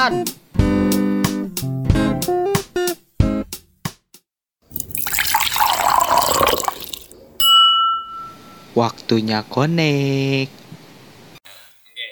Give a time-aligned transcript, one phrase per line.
[0.00, 0.24] Komplotan.
[8.72, 10.48] Waktunya konek.
[11.44, 12.08] Oke.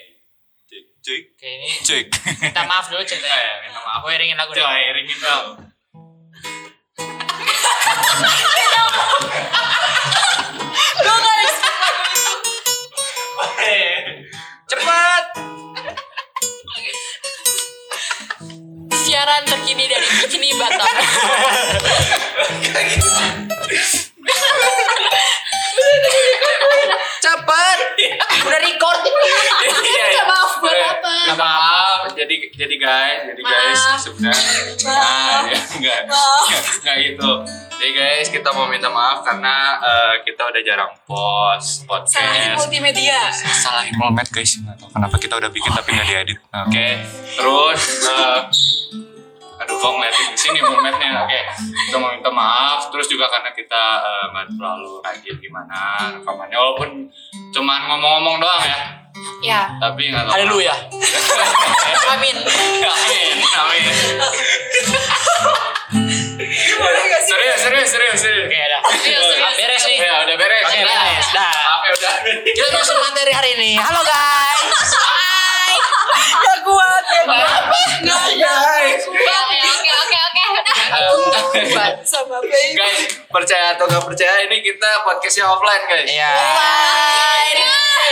[0.69, 2.05] Cek, cek, cek.
[2.45, 3.25] minta maaf dulu cerita.
[3.25, 4.05] Eh, minta maaf.
[4.05, 4.61] Aku iringin lagu deh.
[4.61, 5.47] Coy, iringin dong.
[19.69, 20.81] Terkini dari Bikini Batam.
[27.19, 27.77] Cepet.
[28.41, 29.29] Udah record ini.
[29.69, 31.09] Minta maaf buat Eh, apa?
[31.21, 31.99] minta maaf.
[32.11, 34.49] Jadi jadi guys, jadi guys sebenarnya
[34.81, 36.47] nah, ya, enggak Maaf.
[36.81, 37.31] enggak gitu.
[37.71, 42.17] Jadi guys, kita mau minta maaf karena eh, kita udah jarang post podcast.
[42.17, 43.19] Salahin multimedia.
[43.55, 46.87] salah implement guys nggak tahu kenapa kita udah bikin tapi nggak diedit oke
[47.35, 48.37] terus eh,
[49.69, 51.39] aduh kok ngeliatin di sini momentnya oke
[51.85, 55.77] kita mau minta maaf terus juga karena kita eh, nggak terlalu rajin gimana
[56.09, 56.89] rekamannya walaupun
[57.53, 58.79] cuman ngomong-ngomong doang ya
[59.39, 59.61] Ya.
[59.77, 60.73] tapi nggak tahu Haleluya.
[60.89, 62.11] kenapa.
[62.17, 62.35] Amin.
[62.81, 63.83] amin amin
[67.19, 68.81] serius serius serius serius Oke, dah.
[68.89, 69.55] Serius.
[69.59, 69.97] Beres nih.
[70.01, 70.97] ya udah beres Oke, Udah.
[70.97, 71.27] beres.
[71.29, 71.51] Dah.
[71.53, 72.13] maaf ya udah
[72.47, 73.71] Kita masuk materi hari ini.
[73.77, 74.89] Halo guys.
[76.19, 77.03] Gak kuat.
[77.05, 77.63] Gak kuat.
[77.99, 79.37] Gak guys Oke,
[79.69, 80.43] oke, oke.
[80.89, 81.91] Udah.
[82.01, 82.73] Sama baby.
[82.73, 86.33] guys percaya atau nggak percaya ini kita podcastnya offline guys Iya.
[86.33, 87.57] Bye.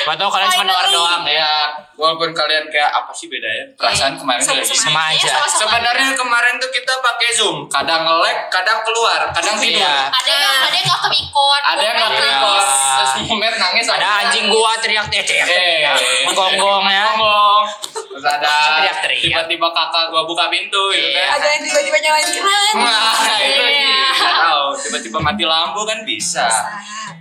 [0.03, 1.35] Gua tau kalian cuma dengar doang ya.
[1.35, 1.51] ya
[1.93, 5.33] walaupun kalian kayak apa sih bedanya perasaan kemarin tuh lagi Sama aja.
[5.49, 10.07] sebenarnya kemarin tuh kita pakai zoom kadang nge-lag kadang keluar kadang tidur Iya.
[10.07, 11.61] Ada yang ada yang gak kemikot.
[11.65, 13.11] ada yang nggak record terus
[13.57, 15.47] nangis Ada anjing gua teriak teriak.
[15.49, 15.83] eh
[16.23, 17.03] Menggonggong ya.
[17.11, 17.61] ngomong
[18.17, 18.49] terus ada
[19.13, 21.21] tiba-tiba kakak gua buka pintu gitu Iya.
[21.29, 22.73] kan Ada yang tiba-tiba nyalain keran.
[22.73, 23.45] Nah, itu sih.
[23.77, 23.97] Iya.
[24.09, 26.49] Nggak tahu tiba-tiba mati lampu kan bisa.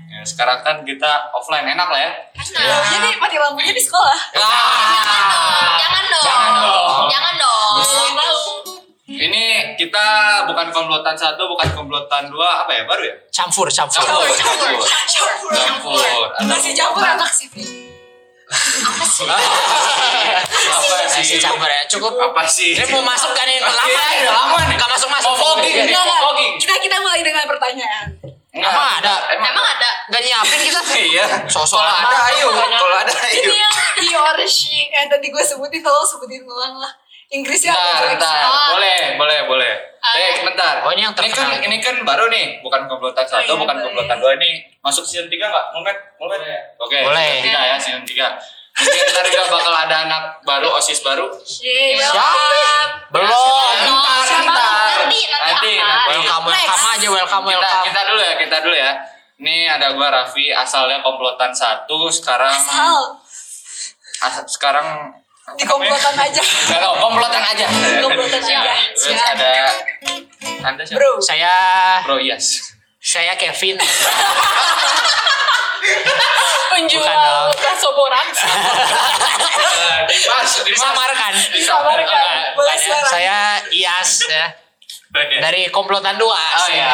[0.07, 2.13] Ya, sekarang kan kita offline enak lah ya.
[2.57, 4.21] Nah, jadi mati lampunya di sekolah.
[4.35, 5.77] Ah.
[5.77, 6.25] Jangan dong.
[6.25, 7.05] Jangan dong.
[7.07, 7.73] Jangan dong.
[7.77, 8.41] Belum tahu.
[9.07, 9.45] Ini
[9.77, 10.07] kita
[10.45, 13.15] bukan komplotan satu, bukan komplotan dua, apa ya baru ya?
[13.31, 14.03] Campur, campur.
[14.03, 14.83] Campur, campur.
[14.83, 15.51] Campur.
[15.55, 16.01] Campur.
[16.35, 17.21] Ada Nasi campur beberapa.
[17.21, 17.63] enak sih, Fi.
[18.47, 19.27] Apa sih?
[19.27, 21.39] apa Nasi sih?
[21.39, 21.83] campur ya.
[21.89, 22.13] Cukup.
[22.15, 22.73] Apa sih?
[22.73, 23.59] Ini mau masuk kan ini?
[23.59, 24.19] Lama Iya, ya?
[24.23, 24.77] udah lama nih.
[24.77, 25.29] Gak masuk masuk.
[25.29, 26.21] Mau fogging nih, Enggak, enggak.
[26.23, 26.53] fogging.
[26.57, 28.07] Kita kita mulai dengan pertanyaan.
[28.55, 28.71] Enggak.
[28.71, 29.15] Emang ada?
[29.31, 29.91] Emang Emang ada?
[30.09, 30.81] Gak nyiapin kita.
[30.97, 31.27] Iya.
[31.47, 33.43] Sosok ada ayo, kalau ada ayo.
[33.43, 36.93] Ini yang he or she yang tadi gue sebutin tolong sebutin ulang lah.
[37.27, 38.39] Inggrisnya apa Bentar, bentar.
[38.39, 38.71] sih?
[38.71, 39.73] Boleh, boleh, boleh.
[40.07, 40.75] Eh, bentar.
[40.87, 41.59] Oh, ini yang kan, terkenal.
[41.59, 44.63] ini kan baru nih, bukan komplotan satu, iya, bukan komplotan dua ini.
[44.79, 45.67] Masuk season 3 enggak?
[45.75, 46.39] Momen, momen.
[46.79, 47.43] Oke, Boleh.
[47.43, 48.39] season 3 ya, season 3.
[48.77, 51.27] Mungkin ntar juga bakal ada anak baru, OSIS baru.
[51.43, 52.07] Siapa?
[52.07, 52.91] welcome.
[53.11, 53.75] Belum.
[53.83, 54.97] Ntar, ntar.
[55.03, 55.89] Nanti, nanti Nanti, apa?
[55.89, 56.11] nanti.
[56.15, 57.83] Welcome, welcome aja, welcome, Kita, welcome.
[57.83, 58.93] kita dulu ya, kita dulu ya.
[59.37, 63.21] Ini ada gua Raffi, asalnya komplotan satu, sekarang Asal
[64.23, 65.13] as- sekarang
[65.55, 66.43] di komplotan aja.
[66.43, 67.67] Tahu, komplotan aja.
[68.03, 68.75] Komplotan aja.
[68.99, 69.51] Terus ada
[70.67, 70.99] Anda siapa?
[70.99, 71.23] Bro.
[71.23, 71.55] Saya
[72.03, 72.75] Bro Iyas.
[72.99, 73.79] saya Kevin.
[76.75, 78.27] Penjual kasoboran.
[79.77, 80.73] Eh, Dimas, Dimas.
[80.73, 81.33] Disamarkan.
[81.53, 82.25] Disamarkan.
[82.57, 82.77] Ya.
[82.81, 83.09] suara.
[83.09, 83.37] Saya
[83.71, 84.47] Iyas ya.
[85.17, 86.37] Dari komplotan dua.
[86.37, 86.93] Oh iya.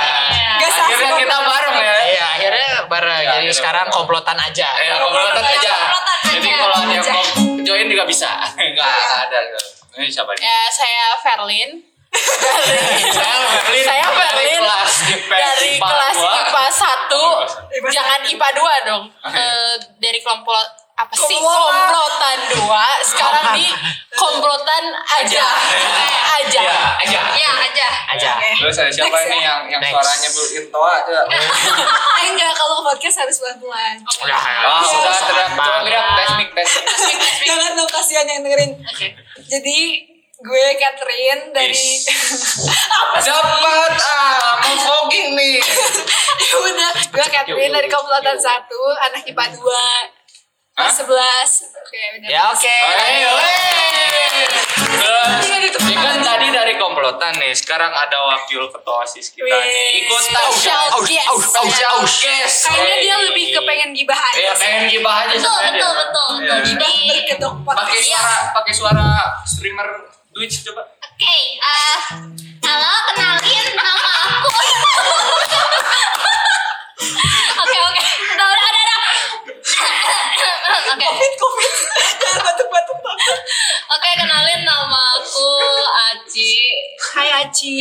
[0.59, 1.95] Gak sah Akhirnya kita bareng ya.
[2.07, 3.19] Iya, akhirnya bareng.
[3.19, 3.99] Iya, Jadi akhirnya sekarang bareng.
[3.99, 4.69] komplotan aja.
[4.79, 5.73] Eh, komplotan aja.
[8.03, 8.31] Juga bisa.
[8.59, 8.91] Enggak
[9.31, 9.39] ada.
[9.95, 10.43] Ini siapa nih?
[10.43, 11.71] Ya, saya Verlin
[13.09, 13.85] Saya Berlin.
[13.89, 14.61] Saya dari Berlin.
[14.61, 16.17] kelas IPA dari kelas.
[16.21, 16.65] IPA
[17.73, 18.21] 1 IPA jangan.
[18.29, 19.05] IPA 2 dong.
[19.09, 19.39] Oke.
[19.41, 20.61] Eh, dari kelompok
[20.95, 22.39] apa sih Komplotan.
[22.53, 22.69] 2
[23.05, 23.67] sekarang di
[24.23, 25.45] komplotan aja.
[25.73, 26.63] Eh, aja.
[27.01, 27.19] Aja.
[27.33, 27.89] Ya aja.
[28.13, 28.31] Aja.
[28.55, 29.43] Terus ada siapa Next ini ya.
[29.43, 29.93] yang yang Next.
[29.93, 31.23] suaranya Bu Irtoa coba.
[32.23, 33.97] Eh, enggak kalau podcast harus pelan-pelan.
[34.23, 35.27] Ya, Ah, Iya, udah sama.
[35.27, 36.71] teriak coba teriak tes mic tes
[37.03, 37.17] mic.
[37.43, 38.71] Jangan dong kasihan yang dengerin.
[39.43, 39.79] Jadi
[40.39, 41.87] gue Catherine dari
[43.27, 45.59] Dapat ah, mau fogging nih.
[46.43, 49.85] Ya udah gue Catherine dari komplotan satu anak IPA dua
[50.73, 50.89] Hah?
[50.89, 52.77] sebelas oke udah Ya oke.
[54.93, 55.45] Terus,
[55.83, 60.09] ini kan tadi dari komplotan nih, sekarang ada wakil ketua OSIS kita nih.
[60.09, 60.27] Aus,
[61.05, 61.29] guest.
[61.29, 62.15] aus, aus, aus.
[62.19, 62.57] guest.
[62.67, 66.29] kayaknya dia lebih ke pengen gibah aja Iya, pengen gibah aja Betul, betul, betul.
[66.41, 66.55] Iya.
[66.57, 66.59] betul.
[66.73, 69.09] Jadi, berkedok Pakai podcast suara, pakai suara
[69.45, 69.89] streamer
[70.33, 70.83] Twitch coba.
[70.89, 71.37] oke.
[71.53, 71.99] eh,
[72.63, 74.13] halo, kenalin nama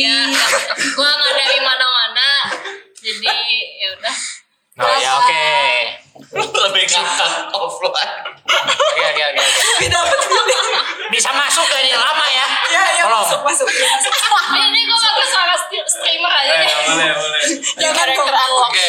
[0.00, 0.18] ya
[0.96, 2.30] Gua gak dari mana-mana
[3.02, 3.36] jadi
[3.76, 4.16] ya udah
[4.80, 5.28] Oh ya oke.
[5.28, 6.00] Okay.
[6.32, 8.24] Lebih suka offline.
[8.40, 9.44] Oke oke oke.
[11.12, 12.46] Bisa masuk kan ini lama ya?
[12.72, 13.68] Iya iya masuk masuk.
[13.68, 14.12] Iya, masuk.
[14.64, 16.52] ini gue ke suara streamer aja.
[16.64, 16.76] ya.
[16.88, 17.42] boleh boleh.
[17.84, 18.56] Ya, terlalu.
[18.64, 18.86] Oke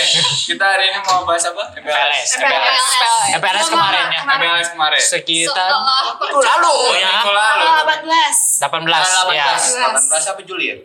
[0.47, 1.63] kita hari ini mau bahas apa?
[1.75, 2.29] MPLS.
[2.39, 2.87] MPLS.
[3.43, 4.21] MPLS kemarin ya.
[4.23, 5.01] MPLS kemarin.
[5.03, 7.11] Sekitar minggu lalu oh, ya.
[7.11, 7.65] Minggu lalu.
[8.07, 8.07] 18.
[8.63, 8.87] 18.
[8.87, 9.47] 18 ya.
[9.51, 10.07] 18.
[10.07, 10.77] 18 apa Juli ya?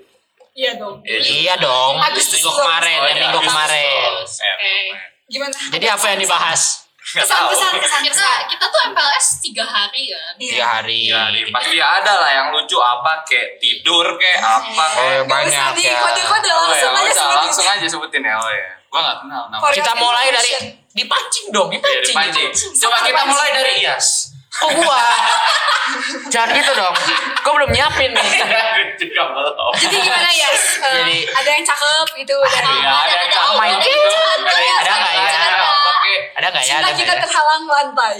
[0.52, 0.96] Iya dong.
[1.06, 1.94] Iya dong.
[1.98, 3.20] Agustus Minggu kemarin Oh, ya iya.
[3.22, 4.10] minggu kemarin.
[4.58, 4.86] Eh,
[5.28, 5.54] Gimana?
[5.70, 6.62] Jadi apa yang dibahas?
[7.08, 7.48] nggak tahu.
[7.48, 10.32] Pesan-pesan kesan kita kita tuh MPLS tiga hari kan.
[10.36, 11.08] Tiga hari.
[11.08, 15.24] Ya, di- pasti ada lah yang lucu apa kayak tidur kayak apa Oh kayak.
[15.24, 15.96] banyak di ya.
[15.96, 17.40] kode-kode Oh langsung ya, aja usah, sebutin.
[17.40, 18.34] langsung aja sebutin ya.
[18.36, 18.68] Oh ya.
[18.88, 19.68] Gua nggak kenal nama.
[19.70, 20.50] Kita mulai dari
[20.90, 22.48] dipancing dong, Iya, dipancing.
[22.52, 22.72] dipancing.
[22.76, 24.27] Coba kita mulai dari Iyas.
[24.58, 24.98] Oh gua.
[26.28, 26.94] Jangan gitu dong.
[27.40, 28.28] Gua belum nyiapin nih.
[28.96, 29.72] Juga belum.
[29.76, 30.50] Jadi gimana ya?
[30.50, 33.54] Eh, Jadi- ada yang cakep gitu dari Iya, ada yang cakep.
[33.54, 33.80] Ada yang
[34.78, 35.28] Ada nggak ya?
[35.28, 36.14] cakep, Oke.
[36.34, 36.68] Ada nggak ya?
[36.70, 37.20] cinta Ada kita ya?
[37.20, 38.14] terhalang lantai.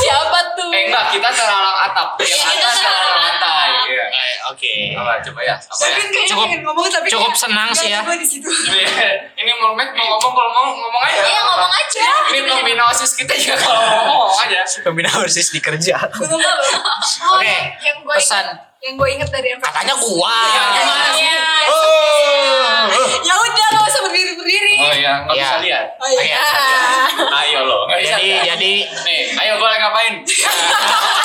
[0.00, 0.70] Siapa tuh?
[0.70, 2.08] Eh enggak, kita terhalang atap.
[2.18, 3.68] Yang Iya, kita atas terhalang terhalang lantai.
[3.86, 4.06] Iya.
[4.50, 4.74] Oke.
[4.92, 5.54] Apa coba ya?
[5.56, 5.94] Apa ya?
[5.96, 8.00] Kayaknya Cukup- ngomong tapi cukup kayak senang sih ya.
[8.02, 8.50] Di situ.
[9.32, 11.20] Ini mau Mac mau ngomong kalau mau ngomong aja.
[11.22, 12.06] Iya ngomong aja.
[12.28, 14.60] Ini pembina OSIS kita juga kalau mau ngomong aja.
[14.82, 15.96] Pembina OSIS di kerja.
[16.02, 18.46] Oh, Oke, yang- gue pesan.
[18.80, 19.52] yang gue inget dari.
[19.54, 20.34] Katanya gua.
[20.42, 21.22] Iya, gimana sih?
[21.22, 21.40] Iya.
[21.70, 23.06] Oh.
[23.20, 24.76] Ya udah nggak usah berdiri sendiri.
[24.82, 25.42] Oh iya, nggak ya.
[25.46, 25.86] bisa lihat.
[26.02, 26.38] Oh iya.
[27.30, 27.78] Ayo lo.
[27.86, 30.14] Jadi jadi nih, ayo gue ngapain?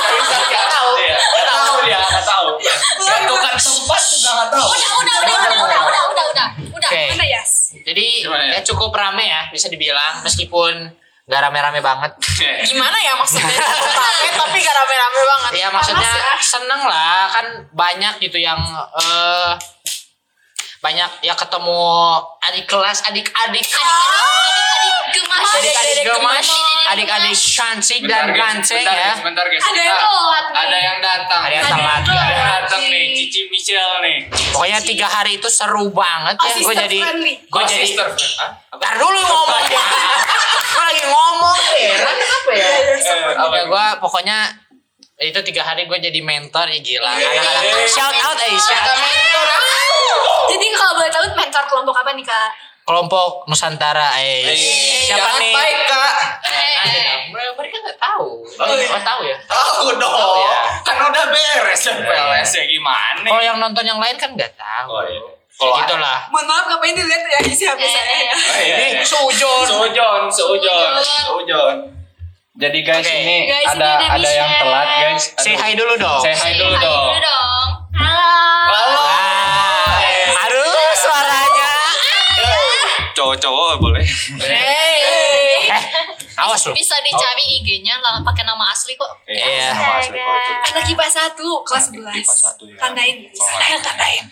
[0.05, 0.37] Gak bisa.
[0.75, 0.91] Tahu.
[1.01, 2.47] Iya, enggak tahu dia, enggak tahu.
[3.01, 4.67] Gak tukar tempat juga enggak tahu.
[4.69, 6.47] Udah, udah, udah, udah, udah, udah, udah, udah.
[6.77, 7.41] Udah, mana ya?
[7.85, 8.61] Jadi ya?
[8.61, 10.93] cukup rame ya bisa dibilang meskipun
[11.25, 12.11] gak rame-rame banget.
[12.69, 13.57] Gimana ya maksudnya?
[14.45, 15.51] tapi gak rame-rame banget.
[15.57, 16.37] Ya maksudnya ya?
[16.37, 18.61] seneng lah kan banyak gitu yang
[18.93, 19.57] uh,
[20.85, 21.81] banyak ya ketemu
[22.43, 25.49] adik kelas adik-adik Adik-adik gemas.
[25.51, 26.47] adik-adik gemas
[26.85, 27.33] Adik-adik
[28.05, 30.61] dan ganteng ya guys, Bentar guys, Ada yang telat nih.
[30.61, 31.41] ada yang datang.
[31.41, 32.01] Ada yang telat.
[32.05, 34.17] Ada yang datang nih, Cici Michelle nih.
[34.53, 36.97] pokoknya tiga hari itu seru banget ya Oh, gue jadi
[37.41, 37.87] gue Oh, jadi?
[37.95, 38.77] Apa?
[38.77, 39.81] Ntar dulu ngomong ya
[40.75, 43.55] gue lagi ngomong heran apa ya Eh, apa?
[43.55, 44.37] ya gue pokoknya
[45.17, 48.99] itu tiga hari gue jadi mentor ya gila anak-anak shout out eh shout out
[50.45, 52.51] Jadi kalau boleh tahu mentor kelompok apa nih kak?
[52.85, 54.51] kelompok Nusantara eh
[55.01, 56.13] siapa nih baik kak.
[56.45, 57.23] Eh, nanti dong.
[57.31, 60.11] Mereka- nggak tahu oh tahu ya Tahu dong.
[60.11, 60.59] Tahu ya.
[60.83, 63.25] Kan udah beres PLS ya gimana?
[63.25, 65.21] kalau yang nonton yang lain kan nggak tahu Oh, iya.
[65.55, 68.35] kalau Kalau gitulah Mohon maaf ngapain dilihat ya isi HP saya ya.
[68.35, 69.01] Oh, iya, iya.
[69.01, 71.94] sujon Sujon, sujon, Sujon.
[72.55, 73.19] Jadi guys Oke.
[73.19, 75.23] ini Guys, ada ini ada ada yang telat guys.
[75.35, 75.59] say Aduh.
[75.59, 77.05] hi dulu dong Say hi dulu dong.
[77.05, 77.67] dulu dong.
[77.93, 78.31] Halo.
[78.71, 79.03] Halo.
[80.37, 80.63] Aduh
[80.95, 81.71] suaranya
[83.11, 84.07] Cowok-cowok boleh.
[84.39, 85.67] eh
[86.37, 89.11] awas lu Bisa dicari IG-nya lah pakai nama asli kok.
[89.25, 89.71] Iya.
[89.71, 90.53] Nama asli kok itu.
[90.69, 92.07] Anak IPA 1 kelas 11.
[92.13, 92.75] IPA satu, ya.
[92.77, 93.15] Tandain.
[93.31, 93.47] Oh,
[93.79, 94.23] Tandain.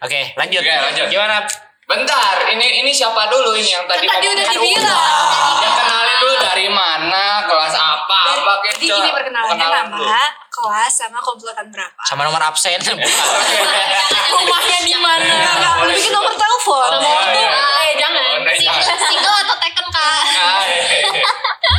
[0.00, 1.06] oke lanjut Oke, lanjut.
[1.08, 1.36] gimana
[1.84, 4.34] Bentar, ini ini siapa dulu ini yang tadi Kan tadi ngomong?
[4.34, 5.28] udah Kan dibilang.
[5.60, 11.20] Ya, kenalin dulu dari mana, kelas apa, apa kayak Jadi ini perkenalannya nama, kelas, sama
[11.20, 12.00] komplotan berapa.
[12.02, 12.80] sama nomor absen
[14.34, 15.28] Rumahnya di mana?
[15.28, 16.90] Enggak, udah bikin nomor telepon.
[16.94, 17.52] Oh, iya.
[17.84, 18.22] Eh jangan.
[18.40, 18.96] Oh, Si- jangan.
[19.04, 20.20] Single atau taken kak?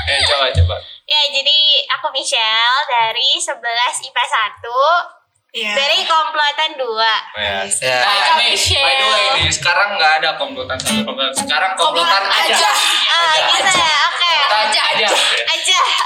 [0.05, 0.75] Eh, coba coba.
[1.05, 1.59] Ya, jadi
[1.91, 3.57] aku Michelle dari 11
[4.03, 5.24] IPA 1
[5.55, 5.71] Iya.
[5.71, 6.83] dari komplotan 2.
[7.39, 7.63] Ya.
[7.63, 7.99] Ya.
[8.03, 8.83] Nah, nih, Michelle.
[8.83, 11.31] by the way nih, sekarang nggak ada komplotan satu komplotan.
[11.31, 12.59] Sekarang komplotan aja.
[12.59, 12.71] aja.
[13.07, 13.93] Ah, gitu ya.
[14.11, 14.31] Oke.
[14.35, 14.81] Komplotan aja.
[14.83, 15.07] Aja.
[15.15, 15.39] Oke,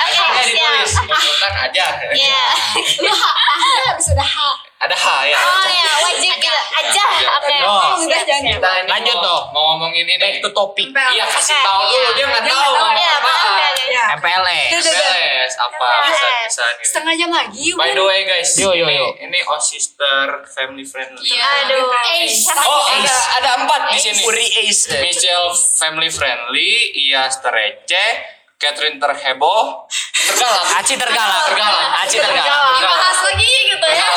[0.06, 0.56] Akhirnya siap.
[0.56, 1.86] ditulis komplotan aja.
[2.10, 2.44] Iya.
[3.04, 3.56] Lu H, A
[3.88, 4.38] habis udah H.
[4.80, 5.38] Ada H ya.
[5.38, 6.60] Oh ya, wajib gitu.
[6.72, 7.04] Aja.
[7.36, 7.56] Oke.
[7.62, 8.00] Oh.
[8.00, 8.56] Udah jangan.
[8.56, 9.44] Kita ini Lanjut mau, dong.
[9.52, 10.16] mau ngomongin ini.
[10.16, 12.10] back to topic Iya kasih tahu dulu iya.
[12.16, 12.72] dia nggak tahu.
[12.72, 13.74] ngomong Iya, maaf apaan.
[13.76, 13.88] ya.
[13.90, 14.06] Ya.
[14.16, 16.86] MPLS apa bisa bisa nih.
[16.86, 17.66] Setengah jam lagi.
[17.76, 19.08] By the way guys, Yo, yo, ini, yo.
[19.20, 21.28] ini oh sister family friendly.
[21.28, 21.48] Iya.
[21.66, 21.92] Aduh.
[22.16, 24.22] Eh, Oh ada ada empat di sini.
[24.22, 28.12] Puri Ace Michelle family friendly, Iyas terreceh,
[28.60, 30.84] Catherine terheboh, tergalak.
[30.84, 32.04] Aci tergalak Tergalak.
[32.04, 34.10] Aci tergalak Dibahas lagi gitu ya.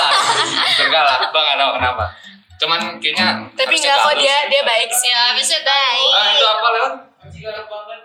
[0.83, 1.31] Tergalak.
[1.31, 2.05] Bang nggak tahu kenapa.
[2.59, 3.39] Cuman kayaknya.
[3.55, 5.15] Tapi enggak kok dia dia baik sih.
[5.15, 6.11] Ya, bisa baik.
[6.11, 6.93] Ah, itu apa Leon?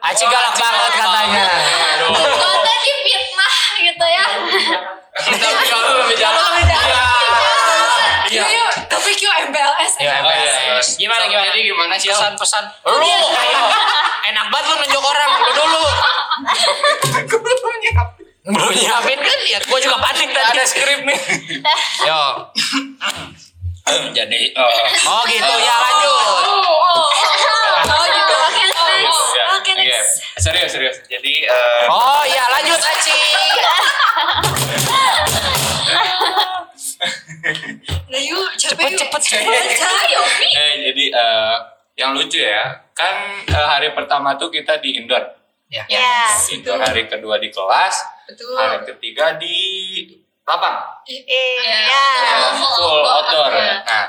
[0.06, 1.46] Aci galak banget katanya.
[2.06, 4.26] Kok tadi fitnah gitu ya.
[5.18, 6.38] Tapi kalau lebih jauh.
[8.28, 8.44] Iya.
[8.44, 10.04] Yuk, topik yuk MPLS.
[10.04, 10.78] Yuk, Oh, iya, iya.
[10.84, 11.48] Gimana gimana?
[11.48, 12.12] Jadi gimana sih?
[12.12, 13.64] Pesan-pesan Lu ayo
[14.28, 15.80] Enak banget lu nunjuk orang Lu dulu
[18.48, 21.20] Belum nyiapin kan ya Gue juga panik tadi Ada skrip nih.
[22.08, 22.22] Yo
[23.88, 24.52] Jadi.
[24.56, 24.72] oh.
[25.08, 26.20] Oh gitu ya lanjut
[27.88, 28.34] Oh gitu.
[28.36, 29.24] Oke, next.
[29.32, 29.96] Ya, Oke, iya.
[29.96, 30.12] next.
[30.38, 30.98] Serius, serius.
[31.08, 33.16] Jadi eh, Oh iya lanjut Aci
[39.88, 40.22] Ayo.
[40.44, 41.56] eh, jadi eh,
[41.98, 45.24] yang lucu ya, kan eh, hari pertama tuh kita di indoor.
[45.68, 45.84] Ya.
[45.92, 46.32] Ya.
[46.48, 47.96] Indoor hari kedua di kelas,
[48.28, 48.56] Betul.
[48.56, 49.56] hari ketiga di
[50.48, 51.04] lapang.
[51.04, 51.78] Iya.
[51.92, 52.04] Ya,
[52.56, 53.52] full outdoor.
[53.84, 54.06] Nah,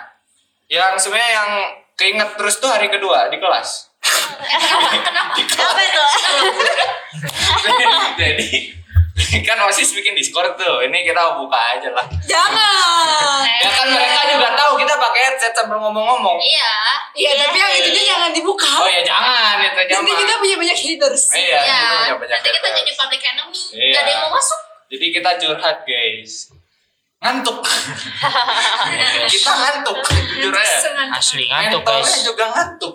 [0.70, 1.50] yang sebenarnya yang
[1.98, 3.90] keinget terus tuh hari kedua di kelas.
[5.58, 6.10] Apa tuh?
[8.22, 8.78] Jadi
[9.48, 10.80] kan osis bikin Discord tuh.
[10.80, 12.06] Ini kita buka aja lah.
[12.22, 13.44] Jangan.
[13.58, 16.38] Ya kan mereka juga tahu kita pakai headset sambil ngomong-ngomong.
[16.38, 16.72] Iya.
[17.10, 18.70] Iya, tapi yang itunya jangan dibuka.
[18.78, 20.14] Oh ya jangan itu Nanti jangan.
[20.14, 21.22] kita punya banyak haters.
[21.34, 21.58] Iya, Iya.
[21.58, 23.58] kita punya banyak Nanti kita jadi public enemy.
[23.74, 23.90] Iya.
[23.90, 24.60] Gak ada yang mau masuk.
[24.88, 26.32] Jadi kita curhat guys.
[27.18, 27.58] Ngantuk.
[29.32, 30.78] kita ngantuk jujur aja.
[31.10, 32.22] Asli ngantuk Mentalnya guys.
[32.22, 32.94] juga ngantuk.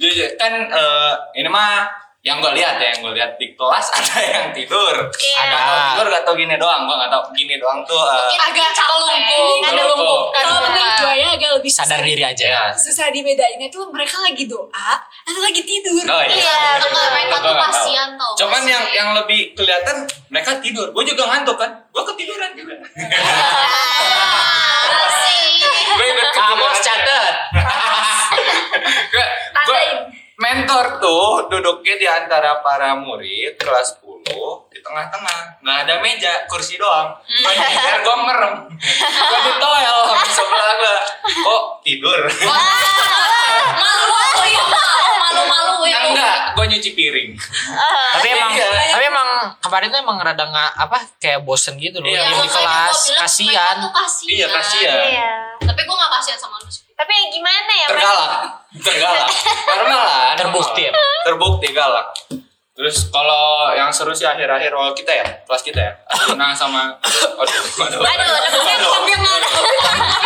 [0.00, 1.84] Jujur kan eh, ini mah
[2.24, 4.96] yang gue lihat ya, yang gue lihat di kelas ada yang tidur.
[5.12, 5.38] Iya.
[5.38, 8.00] Ada yang tidur gak tau gini doang, gue gak tau gini doang tuh.
[8.00, 9.60] eh, Agak telungkup.
[9.60, 10.20] Ada Ada lumpuh.
[10.32, 12.46] Kalau menurut gue ya agak lebih Sadar susah- diri aja.
[12.48, 12.62] ya.
[12.72, 14.90] Susah dibedainnya tuh mereka lagi doa
[15.22, 16.00] atau lagi tidur.
[16.02, 16.32] Oh iya.
[16.34, 18.32] Iya, enggak mereka Gua tuh kasihan tau.
[18.34, 20.88] Cuman yang yang lebih kelihatan mereka tidur.
[20.90, 21.70] Gue juga ngantuk kan.
[21.92, 22.72] Gue ketiduran juga.
[30.54, 35.58] mentor tuh duduknya di antara para murid kelas 10 di tengah-tengah.
[35.66, 37.10] Nggak ada meja kursi doang.
[37.26, 38.54] Gue nyetir gue merem.
[39.30, 42.20] Gue di toel sama sebelah gue kok tidur
[46.06, 47.30] enggak gue nyuci piring.
[48.12, 48.68] Tapi emang Iya.
[48.90, 52.06] tapi emang kemarin tuh emang rada nggak apa kayak bosen gitu loh.
[52.06, 54.30] Iya, di kelas kasihan tuh kasihan.
[54.30, 54.96] iya kasihan.
[55.02, 55.30] Iya.
[55.60, 56.68] Tapi gue gak kasihan sama lu.
[56.94, 57.86] Tapi gimana ya?
[57.88, 58.30] Tergalak.
[58.76, 59.28] Tergalak.
[59.68, 60.92] Karena lah Terbukti ya?
[61.22, 62.06] terbukti galak.
[62.74, 65.92] Terus kalau yang seru sih akhir-akhir waktu kita ya kelas kita ya.
[66.34, 66.90] Nah sama
[67.40, 68.90] aduh aduh Aduh, namanya aduh aduh.
[69.14, 69.42] aduh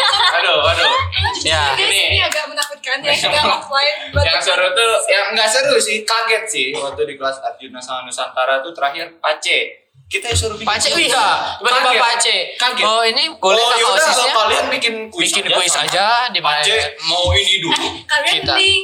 [1.41, 3.11] ya Guys, Ini- ini agak menakutkan ya.
[3.11, 3.99] Agak offline.
[4.17, 8.59] yang seru tuh yang nggak seru sih kaget sih waktu di kelas Arjuna sama Nusantara
[8.59, 9.59] tuh terakhir Pace
[10.07, 12.01] kita suruh bikin Pace iya tiba-tiba.
[12.01, 12.83] Pace Kaget.
[12.83, 16.59] oh ini boleh oh, kakak osisnya kalian bikin kuis bikin kuis sama aja di mana
[16.59, 18.53] Pace mau ini dulu Kalian Kita.
[18.53, 18.83] mending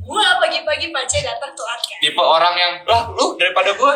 [0.00, 1.98] gua pagi-pagi pace datang telat kan.
[1.98, 3.92] tipe orang yang lah lu daripada gue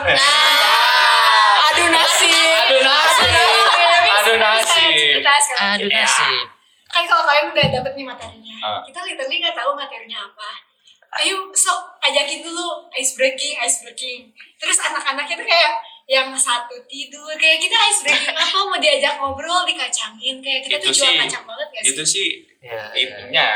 [1.64, 2.28] Aduh nasib.
[2.62, 3.32] aduh nasib
[4.12, 5.72] aduh nasib Kita sekarang.
[5.74, 5.96] aduh Ya.
[5.98, 6.44] nasib
[6.92, 8.80] Kan kalau kalian udah dapet nih materinya, Ah.
[8.82, 10.50] kita literally nggak tahu materinya apa.
[11.14, 14.28] Ayo sok ajakin dulu ice breaking, ice breaking.
[14.56, 15.72] Terus anak-anaknya tuh kayak
[16.04, 20.88] yang satu tidur kayak kita ice breaking apa mau diajak ngobrol dikacangin kayak kita tuh
[20.90, 21.90] Itu jual sih- kacang banget gak sih?
[21.90, 22.84] itu sih ya, ya.
[22.92, 23.46] itunya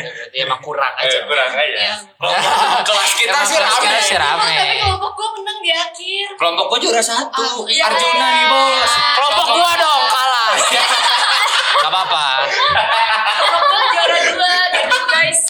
[0.00, 1.94] berarti emang kurang Eh, aja kurang aja Iya.
[2.80, 6.26] kelas kita sih kelas rame kita sih rame Tapi kelompok gue menang di akhir.
[6.34, 7.84] kelompok gue juara satu Ah, iya.
[7.84, 10.50] Arjuna nih bos kelompok gua dong kalah
[11.72, 12.26] Gak apa-apa
[13.30, 15.40] Kelompok gue juara dua, gitu guys.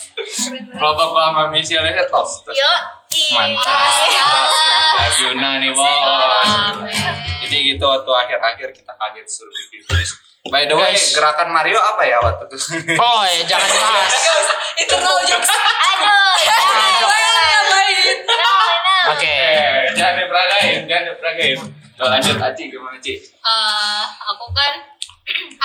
[0.71, 2.73] kelompok gua sama Michelle nya top Yo.
[3.33, 3.91] mantap.
[5.01, 6.47] Arjuna nih bos
[7.41, 10.11] jadi gitu waktu akhir-akhir kita kaget suruh bikin kuis
[10.47, 11.11] by the way Guys.
[11.13, 12.57] gerakan Mario apa ya waktu itu
[12.95, 14.15] oh ya jangan dibahas
[14.79, 15.51] Itu no jokes.
[15.51, 17.11] Aduh.
[19.11, 21.59] Oke eh jangan diperagain jangan diperagain
[21.93, 24.73] Tuh, lanjut Aci gimana Ci Eh, aku kan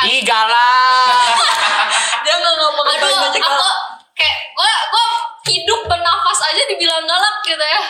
[0.10, 1.36] ih galak.
[2.26, 3.70] Dia nggak ngomong aduh banyak aku
[4.16, 5.06] kayak gue gue
[5.54, 7.84] hidup bernafas aja dibilang galak gitu ya.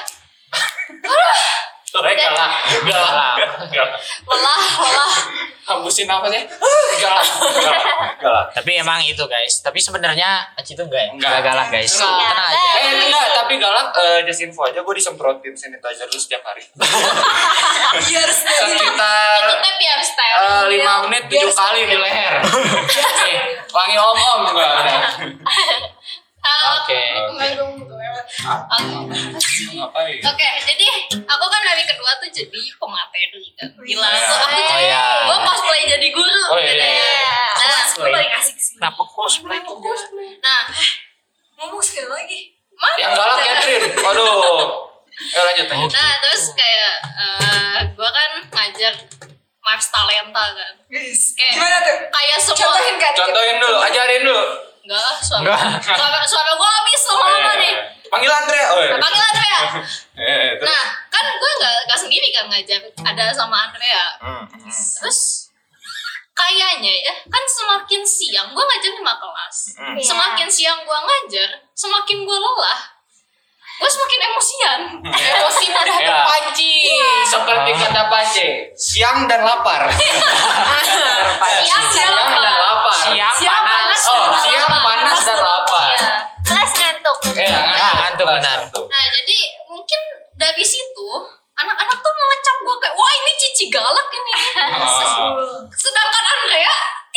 [1.01, 1.13] Tuh,
[2.03, 2.51] eh, galak
[2.83, 3.91] galak
[4.27, 5.13] lelah lelah
[5.65, 6.45] hembusin nafasnya.
[7.01, 7.25] Galak
[7.57, 7.83] galak
[8.21, 9.61] galak tapi emang itu guys.
[9.65, 11.11] Tapi sebenarnya Aci itu enggak ya?
[11.13, 11.39] Enggak.
[11.41, 11.93] galak guys.
[11.97, 12.69] Tenang aja.
[12.81, 14.79] Eh enggak, tapi galak eh, just info aja.
[14.85, 16.61] Gue disemprotin sanitizer terus setiap hari.
[18.05, 18.77] Biar sendiri.
[18.85, 22.33] Sekitar style eh, lima menit tujuh Biar kali di leher.
[23.75, 24.69] Wangi om om gue
[26.47, 26.73] udah.
[26.77, 28.25] oke Enggak dong, gue lewat.
[29.75, 30.19] Ngapain?
[30.23, 30.87] Oke, jadi
[31.19, 33.67] aku kan hari kedua tuh jadi pemateri kan.
[33.75, 34.21] Gila, Iya.
[34.21, 35.05] tuh aku Oh, jadi iya.
[35.23, 37.01] gue cosplay jadi guru Oh, iya, gitu iya.
[37.01, 37.43] ya.
[37.55, 38.75] Nah, Gue paling asik sih.
[38.75, 39.59] kenapa cosplay
[40.37, 40.61] nah,
[41.55, 42.39] Ngomong sekali lagi.
[42.73, 42.95] mana?
[42.99, 43.87] Yang galak Catherine.
[43.97, 44.67] Waduh.
[45.15, 45.89] Eh lanjut lanjut.
[45.89, 48.93] Nah, terus kayak eh gue kan ngajar
[49.57, 50.73] Mars Talenta kan.
[50.85, 51.97] Kayak- gimana tuh?
[52.05, 53.13] Kayak semua Contohin kan?
[53.15, 54.43] Contohin dulu, ajarin dulu.
[54.85, 55.59] Enggak lah, suara Enggak.
[55.81, 57.73] suara, suara gue habis sama lama nih.
[58.05, 58.61] Panggil Andre.
[58.69, 58.95] Oh, iya.
[58.95, 59.59] Panggil Andrea.
[60.15, 60.71] Eh, terus.
[60.71, 64.05] Nah, kan gue nggak nggak sendiri kan ngajar, ada sama Andrea.
[64.23, 64.71] Hmm, hmm.
[64.71, 65.51] Terus
[66.31, 69.95] kayaknya ya kan semakin siang gue ngajar lima kelas Hmm.
[69.95, 70.03] Iya.
[70.03, 72.81] semakin siang gue ngajar semakin gue lelah
[73.75, 74.79] gue semakin emosian.
[75.35, 76.07] Emosi mudah ya.
[76.07, 77.15] terpanci ya.
[77.27, 79.91] seperti kata Pace siang dan lapar.
[79.91, 82.95] Siang, siang dan lapar.
[83.11, 85.87] siang, siang panas, panas oh siang panas dan lapar.
[85.91, 86.13] Iya.
[86.45, 87.17] Plus ngantuk.
[87.35, 88.59] Ya, ya ngantuk benar.
[88.71, 90.01] nah jadi mungkin
[90.39, 91.07] dari situ
[91.55, 94.33] anak-anak tuh mengecam gue kayak wah ini cici galak ini.
[95.15, 95.63] Oh.
[95.71, 96.75] Sedangkan Andrea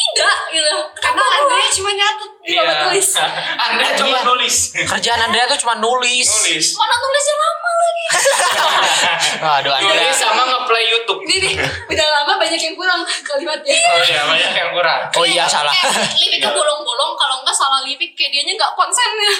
[0.08, 0.74] tidak gitu.
[0.96, 2.60] Karena Andrea cuma nyatet di Iya.
[2.60, 3.08] bawah tulis.
[3.64, 4.20] Anda coba Iya.
[4.24, 4.56] nulis.
[4.74, 6.28] Kerjaan Andrea tuh cuma nulis.
[6.28, 6.66] Nulis.
[6.74, 8.04] Mana tulisnya lama lagi.
[9.44, 10.00] Waduh, Andrea.
[10.00, 11.20] Nulis sama nge-play YouTube.
[11.22, 11.54] Ini nih,
[11.86, 13.76] udah lama banyak yang kurang kalimatnya.
[13.76, 15.00] Oh iya, banyak yang kurang.
[15.12, 15.70] Oh iya salah.
[15.70, 19.34] Kayak liriknya bolong-bolong kalau enggak salah lirik kayak dianya enggak konsen ya.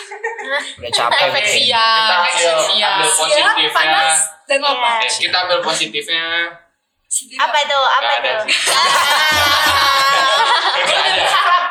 [0.79, 1.19] Udah capek.
[1.29, 1.45] Efek.
[1.49, 2.39] Kita efek
[3.09, 3.73] positifnya.
[3.73, 4.61] panas, dan.
[4.61, 4.91] Iya.
[5.01, 6.25] Ya, kita ambil positifnya.
[7.41, 7.85] Apa tuh?
[7.89, 8.39] Apa tuh?
[10.89, 11.25] Gak ada.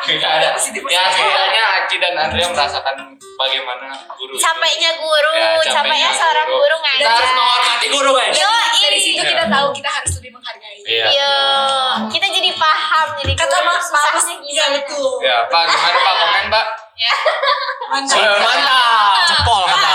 [0.07, 0.47] Gak ada.
[0.88, 2.95] Ya setidaknya Aci dan Andrea merasakan
[3.36, 4.33] bagaimana guru.
[4.36, 7.36] Capeknya guru, Ya, capeknya seorang guru Kita harus ngajar.
[7.36, 8.33] menghormati guru guys.
[8.33, 9.29] Yo, Dari situ Iya.
[9.29, 10.77] kita tahu kita harus lebih menghargai.
[10.81, 11.05] Iya.
[11.12, 11.33] Yo,
[12.07, 14.75] kita jadi paham jadi Kata guru Mak susahnya Iya gimana.
[14.79, 15.09] betul.
[15.19, 16.65] Ya, Pak, gimana Pak komen, Pak?
[17.91, 18.17] Mantap.
[18.17, 19.12] Eh, Mantap.
[19.27, 19.91] Jempol kata.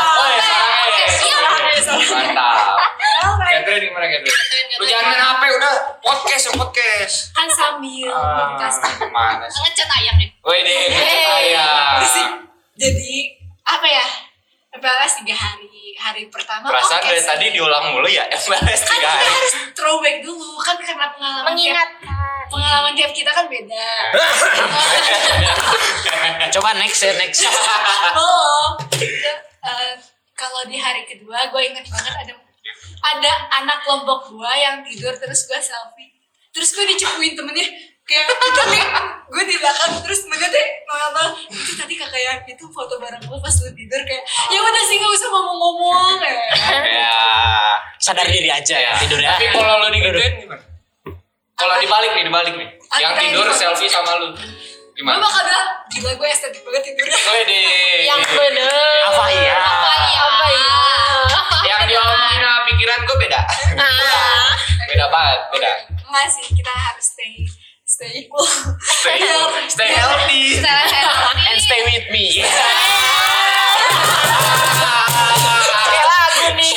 [3.72, 4.04] Catherine gimana?
[4.04, 4.36] Catherine,
[4.72, 7.14] Lu jangan main HP udah podcast ya podcast.
[7.32, 8.82] Kan sambil Ah, meditasi.
[8.94, 9.60] Ke mana sih?
[9.62, 10.28] Ngecat ayam ya.
[10.42, 11.54] Woi deh, Hey.
[11.56, 11.98] ayam.
[12.74, 13.12] Jadi
[13.64, 14.04] apa ya?
[14.74, 15.70] Balas tiga hari.
[15.94, 17.26] Hari pertama Perasaan oke dari sih.
[17.26, 18.26] tadi diulang mulu ya.
[18.28, 19.24] Balas kan tiga kita hari.
[19.30, 22.44] harus throwback dulu kan karena pengalaman tiap, Mengingatkan.
[22.48, 23.86] pengalaman tiap kita kan beda.
[26.52, 27.46] Coba next ya next.
[28.12, 28.76] Oh,
[29.62, 29.94] eh,
[30.34, 32.32] kalau di hari kedua gue inget banget ada
[33.02, 36.12] ada anak kelompok gue yang tidur terus gue selfie
[36.50, 37.66] terus gue dicepuin temennya
[38.02, 38.78] kayak tapi
[39.30, 43.38] gue di belakang terus temennya deh nonton itu tadi kakak yang itu foto bareng gue
[43.38, 46.34] pas lu tidur kayak ya udah sih nggak usah ngomong-ngomong ya
[46.82, 47.18] Ya.
[47.98, 49.38] Sadar diri aja ya tidur ya.
[49.38, 50.62] Tapi kalau lu digituin gimana?
[51.54, 52.68] Kalau dibalik nih, dibalik nih.
[52.98, 54.34] Yang tidur selfie sama lu.
[54.34, 55.22] gue Gimana?
[55.22, 57.16] bakal bilang gila gue estetik banget tidurnya.
[58.04, 58.98] Yang bener.
[59.06, 59.56] Apa iya?
[59.56, 60.22] Apa ya?
[62.82, 63.38] Pikiran gue beda.
[63.78, 64.58] Nah,
[64.90, 65.70] Beda banget, beda.
[66.02, 67.46] enggak sih kita harus stay
[67.86, 68.42] stay cool
[68.82, 69.22] Stay,
[69.70, 70.58] stay healthy.
[71.46, 72.42] And stay with me.
[75.78, 76.72] kayak lagu nih.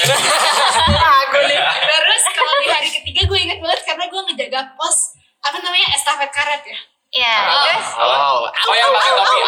[0.94, 1.60] Lagu nih.
[1.74, 6.30] terus kalau di hari ketiga gue inget banget karena gue ngejaga pos apa namanya estafet
[6.30, 6.78] karet ya
[7.15, 9.39] Ya, terus Oh, Oh yang pakai topi.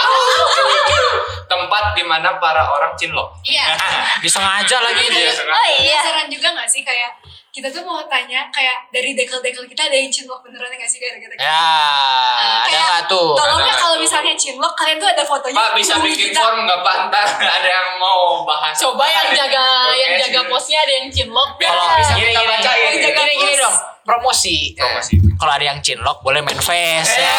[1.45, 3.31] Tempat di mana para orang cinlok.
[3.41, 3.71] iya
[4.23, 5.31] disengaja lagi dia.
[5.31, 5.99] Oh iya.
[5.99, 7.11] penasaran juga gak sih kayak
[7.49, 11.27] kita tuh mau tanya kayak dari dekel-dekel kita ada yang cinlok beneran gak sih gara-gara
[11.29, 13.29] kita Ya, ada Kayak, nggak tuh?
[13.33, 13.79] tolong ya Ada.
[13.79, 16.39] kalau misalnya cinlok kalian tuh ada fotonya Pak bisa bikin kita.
[16.39, 17.29] form nggak pantas?
[17.33, 18.75] Ada yang mau bahas?
[18.77, 21.49] Coba yang jaga yang jaga posnya ada yang cinlok.
[21.57, 22.83] Biar Kalau bisa kita bacain.
[22.85, 23.59] Yang jaga gini gini pos.
[23.59, 23.75] dong,
[24.07, 24.71] promosi.
[24.73, 25.19] Promosi.
[25.35, 27.35] Kalau ada yang cinlok boleh main face ya.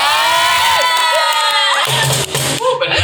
[2.78, 3.00] Bener.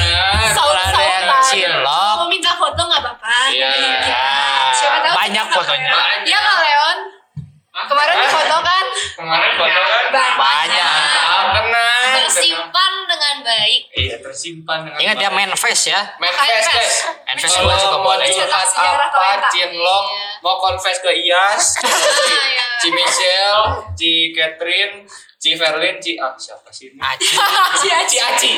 [0.53, 3.71] Kalau ada yang cinlok, mau minta foto nggak apa-apa Iya.
[4.05, 4.29] ya,
[4.71, 5.91] Siapa tahu banyak kita fotonya.
[5.91, 6.21] Banyak.
[6.25, 6.99] Iya nggak Leon
[7.75, 7.85] Hah?
[7.87, 8.31] kemarin Hah?
[8.31, 8.85] foto kan
[9.17, 10.05] Kemarin foto kan?
[10.37, 10.91] Banyak.
[11.55, 12.13] Tenang.
[12.25, 13.81] Tersimpan dengan baik.
[13.93, 15.37] Iya tersimpan dengan Ingat ya baik.
[15.41, 16.01] main face ya.
[16.17, 16.97] Main face guys.
[17.25, 18.27] Main face gua juga mau boleh.
[18.29, 20.29] curhat Sejarah apa, cinlok, Iya.
[20.41, 22.54] mau confess ke Iyas, Iya.
[22.85, 23.65] Ci Michelle,
[23.97, 25.09] Ci Catherine,
[25.41, 27.01] Ci Verlin, Ci ah siapa sih ini?
[27.01, 27.33] Aci.
[27.81, 28.51] Ci Aci Ci Aci.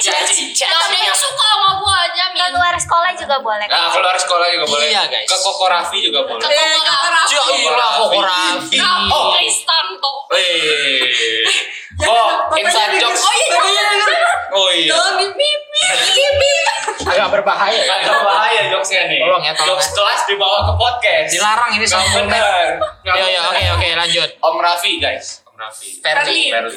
[0.00, 0.64] Ci Aci Ci Aci.
[0.64, 3.68] Ada yang suka sama gua aja Ke luar sekolah juga boleh.
[3.68, 4.88] Nah, keluar sekolah juga boleh.
[4.88, 5.28] Iya, guys.
[5.28, 6.40] Ke Koko Raffi juga boleh.
[6.40, 7.36] Ke Koko Koko Raffi.
[7.36, 8.78] Ya ilah kok Raffi.
[8.80, 9.36] Oh.
[9.36, 10.12] Kristanto.
[10.32, 11.76] Wih.
[12.06, 13.20] Oh, inside jokes.
[13.22, 14.10] oh iya denger
[14.50, 14.92] Oh iya.
[14.94, 16.66] Tolong bip bip bip bip
[17.00, 17.94] Agak berbahaya ya.
[18.02, 19.18] Agak bahaya jokesnya nih.
[19.22, 19.94] Tolong ya, tolong Jokes ya.
[19.96, 21.28] kelas dibawa ke podcast.
[21.32, 22.66] Dilarang ini sama bener.
[23.02, 24.30] Ya ya oke oke lanjut.
[24.38, 25.42] Om Raffi guys.
[25.48, 26.00] Om Raffi.
[26.00, 26.68] Gimana?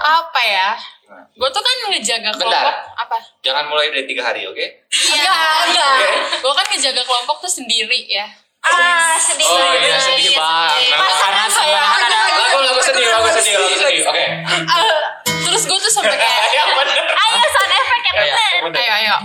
[0.00, 0.68] Apa ya?
[1.10, 2.38] Gue tuh kan ngejaga Bentar.
[2.38, 3.16] kelompok apa?
[3.42, 4.62] Jangan mulai dari tiga hari, oke?
[4.92, 5.94] Enggak, enggak.
[5.98, 6.10] Oke.
[6.38, 8.26] Gue kan ngejaga kelompok tuh sendiri ya.
[8.60, 9.48] Ah, sedih.
[9.48, 10.92] Oh iya sedih banget.
[10.92, 14.02] Karena saya ada Lagu lagu sedih, lagu sedih, lagu sedih.
[14.04, 14.24] Oke.
[14.50, 14.98] Eh,
[15.40, 17.04] terus gue tuh sampai kayak Ya bener.
[17.06, 18.76] Ayo sound effect yang Iya, bener.
[18.76, 19.16] ayo ayo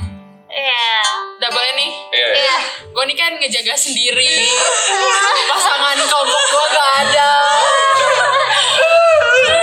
[0.47, 0.87] Iya.
[1.35, 2.27] udah boleh nih Iya.
[2.33, 2.57] Iya.
[2.87, 4.47] gue nih kan ngejaga sendiri
[5.49, 7.29] pasangan kelompok gue gak ada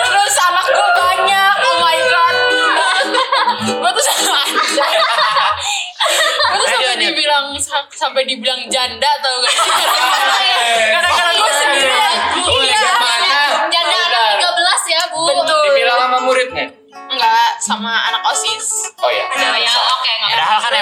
[0.05, 2.37] terus anak gue banyak oh my god
[3.73, 4.85] gue tuh sama gue
[6.53, 7.47] tuh sampai dibilang
[7.91, 9.73] sampai dibilang janda tau gak sih
[10.93, 11.53] gara-gara gue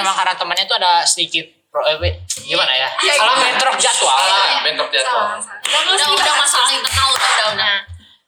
[0.01, 2.89] Padahal kan Terus- emang karena temennya tuh ada sedikit pro, eh, gimana ya?
[2.99, 3.43] Iya, Salah iya.
[3.47, 4.17] bentrok jadwal.
[4.17, 5.25] Ah, bentrok jadwal.
[5.29, 7.79] salah salah udah udah masalah internal udah udah udah Nah.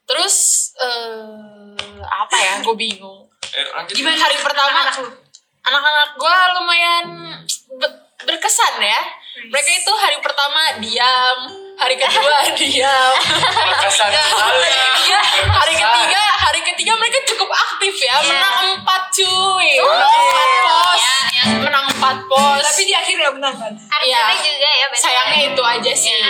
[0.04, 0.36] terus
[0.78, 3.94] eh apa ya gue bingung Eh, lanjut.
[3.94, 4.80] gimana hari pertama
[5.64, 7.06] anak-anak gue lumayan
[8.20, 9.00] berkesan ya.
[9.44, 11.38] Mereka itu hari pertama diam,
[11.74, 13.14] hari kedua diam,
[13.66, 14.70] Berkesan sekali.
[15.04, 21.02] Iya, hari ketiga, hari ketiga mereka cukup aktif ya, menang empat cuy, menang empat pos,
[21.60, 22.62] menang empat pos.
[22.62, 23.72] Tapi di akhir ya menang kan.
[24.04, 24.20] Iya.
[24.22, 25.02] Arjuna juga ya betul.
[25.02, 26.20] sayangnya itu aja sih.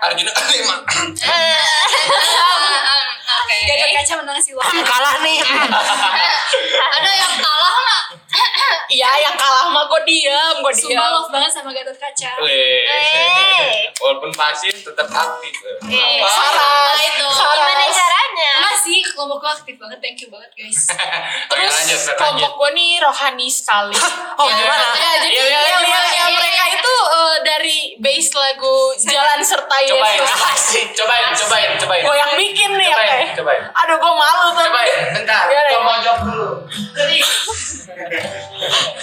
[0.00, 0.76] Arjuna lima.
[3.38, 3.56] Oke.
[3.66, 4.64] Gatot kaca menang sih wah.
[4.90, 5.38] Kalah nih.
[6.88, 8.02] Ada yang kalah nggak?
[8.86, 11.14] Iya, yang kalah mah gue diam, gue Sumpah diam.
[11.16, 12.30] love banget sama Gatot kaca.
[12.38, 12.84] Weh.
[12.84, 13.90] Eh.
[13.96, 15.54] Walaupun pasif tetap aktif.
[15.82, 16.28] Eh, Apa?
[16.28, 17.26] Saras, itu.
[17.26, 18.52] Gimana caranya?
[18.56, 19.98] Enggak sih, kelompokku aktif banget.
[19.98, 20.80] Thank you banget guys.
[21.50, 23.96] Terus lanjut, kelompok gue nih rohani sekali.
[24.36, 24.86] Oh, Ya, gimana?
[24.92, 26.08] Ya, jadi iya, yang, gimana?
[26.12, 30.92] yang mereka itu eh, dari base lagu Jalan Serta Cobain, Yesus.
[30.92, 32.02] cobain, cobain, cobain.
[32.04, 33.25] Gue yang bikin nih, Cobain, oke.
[33.32, 33.62] Cobain.
[33.66, 34.62] Aduh, gue malu tuh.
[34.62, 35.44] Cobain, bentar.
[35.46, 35.78] Iya, iya.
[35.80, 36.48] mojok dulu.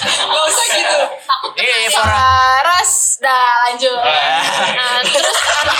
[0.03, 0.99] Gak usah gitu.
[1.55, 2.09] Eh, para
[2.63, 3.99] Saras, dah lanjut.
[3.99, 5.77] Nah, terus anak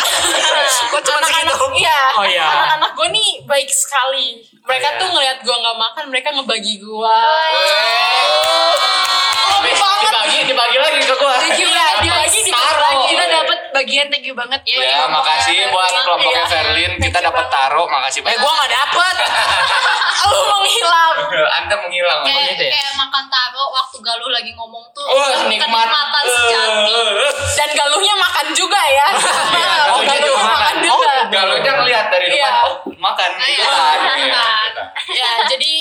[0.84, 1.80] Kok cuma anak-anak segitu?
[1.80, 2.46] iya, Oh, iya.
[2.46, 4.42] anak-anak gue nih baik sekali.
[4.62, 5.00] Mereka Oh, iya.
[5.00, 6.94] tuh ngelihat gue nggak makan, mereka ngebagi gue.
[6.94, 8.72] Weh.
[9.64, 11.34] Dibagi, dibagi lagi ke gua.
[13.84, 14.80] Bagian thank you banget ya.
[14.80, 16.92] Ya, makasih buat kelompoknya Verlin.
[16.98, 18.40] Kita dapat taruh, makasih Eh, banyak.
[18.40, 19.16] gua nggak dapet.
[20.24, 21.16] Lu menghilang.
[21.60, 22.20] Anda menghilang.
[22.24, 22.72] Kayak, gitu ya?
[22.74, 25.68] kayak makan taro waktu Galuh lagi ngomong tuh Wah, nikmat.
[25.68, 26.96] kenikmatan sejati.
[26.96, 29.08] Eh, Dan galuhnya makan juga ya.
[29.90, 30.76] Oh, galuhnya gitu, makan makan.
[30.80, 31.14] juga.
[31.30, 32.48] Galuhnya ngeliat dari Iya.
[32.48, 33.30] depan, oh, makan.
[33.38, 33.98] Iya, Ikutan.
[34.00, 34.18] makan.
[34.24, 34.46] Iya.
[35.14, 35.74] Ya, jadi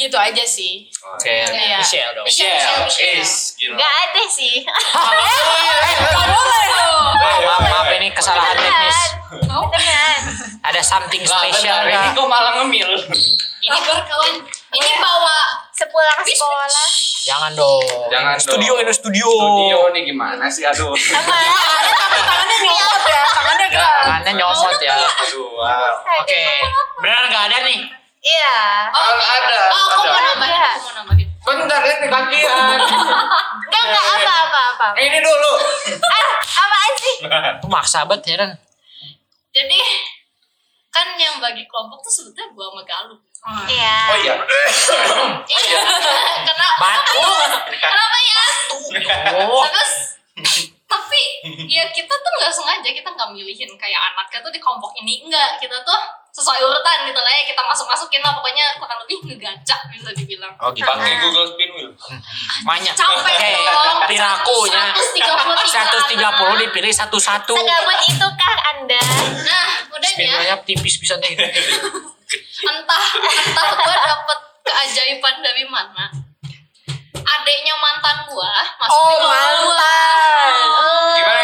[0.00, 0.88] gitu aja sih.
[1.04, 1.76] Oke, Iya.
[1.84, 2.24] Michelle dong.
[2.24, 2.88] Michelle,
[3.20, 3.76] is, gila.
[3.76, 4.64] Gak ada sih.
[6.16, 7.12] Gak boleh dong.
[7.20, 8.98] Maaf, maaf, ini kesalahan teknis.
[9.28, 10.18] Beneran.
[10.60, 12.12] Ada something bentar, ini nggak?
[12.16, 12.88] kok malah ngemil?
[13.60, 14.40] Ini berkawan.
[14.70, 15.36] Ini bawa
[15.70, 16.88] Sepulang sekolah.
[17.24, 17.80] Jangan dong.
[18.12, 18.84] Jangan Studio dong.
[18.84, 19.24] ini studio.
[19.32, 20.60] Studio nih gimana sih?
[20.60, 20.92] Aduh.
[20.92, 21.32] Sama.
[22.20, 23.94] Tangannya nyopot ya, tangannya gerak.
[24.04, 24.96] Tangannya nyomot ya.
[25.00, 26.20] Aduh, wow.
[26.20, 26.44] Oke,
[27.00, 27.80] benar nggak ada nih?
[28.20, 28.56] Iya.
[28.92, 29.58] Oh, ada.
[29.72, 31.28] Oh, aku mau nambahin, aku mau nambahin.
[31.40, 32.78] Bentar, ini bagian.
[33.70, 34.86] Enggak, enggak apa apa apa.
[35.00, 35.52] ini dulu.
[36.14, 37.14] Ah, apaan sih?
[37.64, 38.50] Tuh maksa banget heran.
[39.50, 39.80] Jadi
[40.90, 43.18] kan yang bagi kelompok tuh sebetulnya gua sama Galuh.
[43.66, 43.96] Iya.
[44.12, 44.34] Oh iya.
[45.48, 45.80] Iya.
[46.44, 47.24] Karena Batu.
[47.72, 48.42] kenapa ya?
[49.48, 49.92] Oh, Terus
[50.84, 51.22] tapi
[51.70, 55.56] ya kita tuh nggak sengaja kita nggak milihin kayak anaknya tuh di kelompok ini enggak
[55.56, 59.80] kita tuh sesuai urutan gitu lah ya kita masuk masukin lah pokoknya kurang lebih ngegacak
[59.90, 60.86] bisa dibilang oh gitu.
[60.86, 61.90] Pakai Google Spin Wheel.
[62.62, 62.94] Banyak.
[62.94, 64.84] capek Oke, dong pirakunya.
[64.94, 67.54] 133 130 dipilih satu-satu.
[67.58, 69.02] Segabut itu kah Anda?
[69.42, 71.34] nah udahnya Spinnya tipis bisa nih.
[72.60, 73.04] entah
[73.50, 76.06] entah gua dapet keajaiban dari mana
[77.20, 80.52] adeknya mantan gua masuk Oh, gua mantan.
[81.18, 81.42] Gimana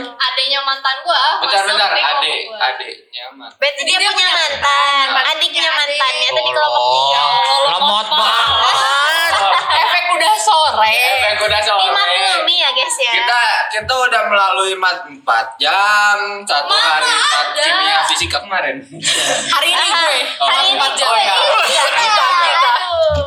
[0.00, 2.58] adeknya mantan gua Bentar masuk bentar, gua.
[2.66, 3.50] adeknya mah.
[3.54, 4.50] Berarti dia, Dia punya mantan.
[4.60, 5.06] mantan.
[5.30, 6.32] Adiknya mantannya adik.
[6.32, 7.22] tuh di kelompok dia.
[7.66, 9.32] Lemot banget.
[9.74, 10.90] Efek udah sore.
[10.92, 11.82] Efek udah sore.
[11.84, 13.12] Dimaklumi ya guys ya.
[13.14, 13.40] Kita
[13.72, 15.20] kita udah melalui mat 4
[15.56, 17.62] jam satu Mana hari ada?
[17.62, 18.76] kimia fisika kemarin.
[18.80, 20.16] Hari ini gue.
[20.38, 20.74] Oh, Hari ini.
[20.74, 21.08] empat jam.
[21.08, 21.34] Oh, iya.
[21.64, 22.72] Iya, kita, kita.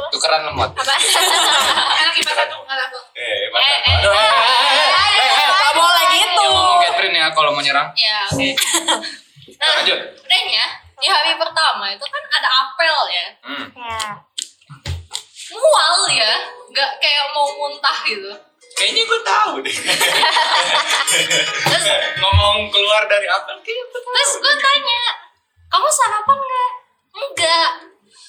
[0.09, 0.71] Tukeran lemot.
[1.99, 2.99] Anak ipa satu nggak laku.
[3.13, 4.46] Eh, Eh, eh, Aduh, eh, eh, eh, eh,
[7.47, 7.87] kalau mau nyerang.
[7.95, 8.49] ya oke
[9.57, 9.95] Nah, lanjut.
[10.19, 13.65] udahnya di hari pertama itu kan ada apel ya Hmm.
[13.73, 14.11] Ya.
[15.49, 16.33] mual ya
[16.67, 18.35] nggak kayak mau muntah gitu
[18.75, 19.73] Kayaknya gue tahu deh.
[21.65, 21.85] terus
[22.21, 23.57] Ngomong keluar dari apa?
[23.57, 24.11] Kayaknya gue tahu.
[24.11, 25.01] terus gue tanya
[25.67, 26.69] kamu sarapan nggak
[27.17, 27.69] enggak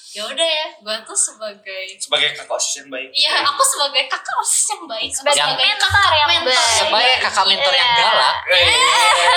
[0.09, 3.09] ya udah ya gue tuh sebagai Sebagai kakak osis yang baik.
[3.11, 6.49] Iya, aku sebagai kakak osis yang baik, Sebagai sebagai mentor kakak yang mentor.
[6.49, 6.79] baik.
[6.79, 8.01] Sebagai kakak mentor yang Iya.
[8.01, 8.35] galak.
[8.43, 8.73] Eh, eh,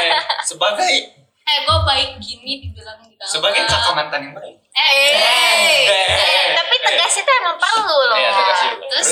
[0.03, 0.95] eh, sebagai
[1.43, 3.25] Eh, gue baik gini dibilang gitu.
[3.29, 4.57] sebagai kakak mantan yang baik.
[4.73, 8.17] Eh, Eh, eh, Tapi tegas itu emang perlu loh.
[8.17, 8.85] Iya, tegas itu.
[8.89, 9.11] terus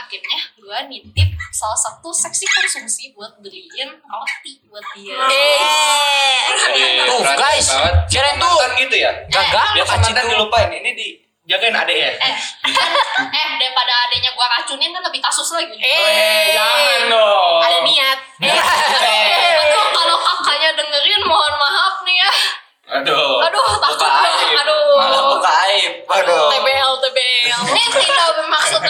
[0.00, 5.12] akhirnya gue nitip salah satu seksi konsumsi buat beliin roti buat dia.
[5.12, 6.40] Eh.
[6.72, 7.68] Eh, Tuh, guys.
[7.68, 7.90] Sama
[8.40, 9.12] tuh- gitu ya.
[9.28, 10.70] Gagal Biasa mantan dilupain.
[10.72, 11.08] Ini di
[11.44, 12.10] jagain adek ya.
[12.16, 12.36] Eh,
[13.28, 15.76] eh daripada adanya gue racunin kan lebih kasus lagi.
[15.76, 17.58] Eh, jangan dong.
[17.60, 18.18] Ada niat.
[18.40, 22.30] Eh, Aduh, kalau kakaknya dengerin mohon maaf nih ya.
[22.90, 23.38] Aduh.
[23.46, 24.50] Aduh, takut aib.
[24.66, 24.98] Aduh.
[24.98, 25.92] Malah buka aib.
[26.10, 26.50] Aduh.
[26.50, 27.60] TBL, TBL.
[27.70, 28.82] Ini tidak bermaksud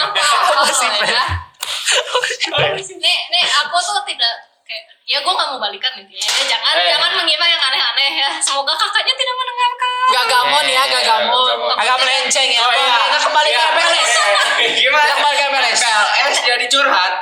[0.63, 1.23] apa-apa ya.
[3.01, 6.43] Nih, nih aku tuh tidak kayak ya gue gak mau balikan intinya ya.
[6.47, 6.87] Jangan Eh.
[6.89, 8.29] jangan mengira yang aneh-aneh ya.
[8.39, 10.05] Semoga kakaknya tidak mendengarkan.
[10.09, 11.57] Gak gamon ya, gak gamon.
[11.75, 12.61] Agak melenceng ya.
[12.61, 12.95] Oh iya.
[13.03, 13.69] Kita kembali ke Iya.
[13.71, 14.11] MLS.
[14.61, 15.01] Eh, Gimana?
[15.01, 15.79] Kita kembali ke MLS.
[15.81, 17.13] MLS jadi curhat.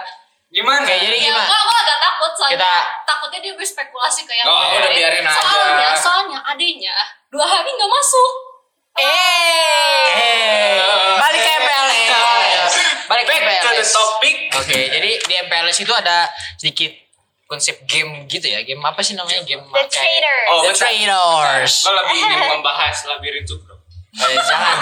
[0.50, 0.82] Gimana?
[0.82, 1.46] Oke, jadi Ya, gimana?
[1.46, 4.78] gua, gua agak takut soalnya Kita- takutnya dia berspekulasi ke yang Oh, lain.
[4.78, 5.40] udah biarin aja.
[5.40, 6.96] Soalnya, soalnya adenya
[7.30, 8.32] dua hari nggak masuk.
[9.00, 10.82] Eh,
[11.16, 12.74] balik ke MPLS.
[13.10, 13.90] Balik ke Back to the MPLS.
[13.92, 14.36] topic.
[14.56, 16.92] Oke, jadi di MPLS itu ada sedikit
[17.44, 18.62] konsep game gitu ya.
[18.62, 19.42] Game apa sih namanya?
[19.42, 20.38] Game The kayak- Trader.
[20.48, 20.72] Oh, The.
[20.72, 21.74] Traders.
[21.84, 23.76] Lo lebih ingin membahas labirin cukro.
[24.12, 24.74] Eh, jangan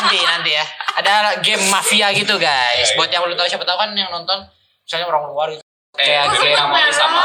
[0.00, 0.64] nanti nanti ya.
[0.94, 2.92] Ada game mafia gitu guys.
[2.92, 4.44] Buat yang belum tahu siapa tahu kan yang nonton
[4.82, 5.64] misalnya orang luar gitu.
[5.94, 6.56] Eh, Kayak game.
[6.56, 7.24] namanya sama.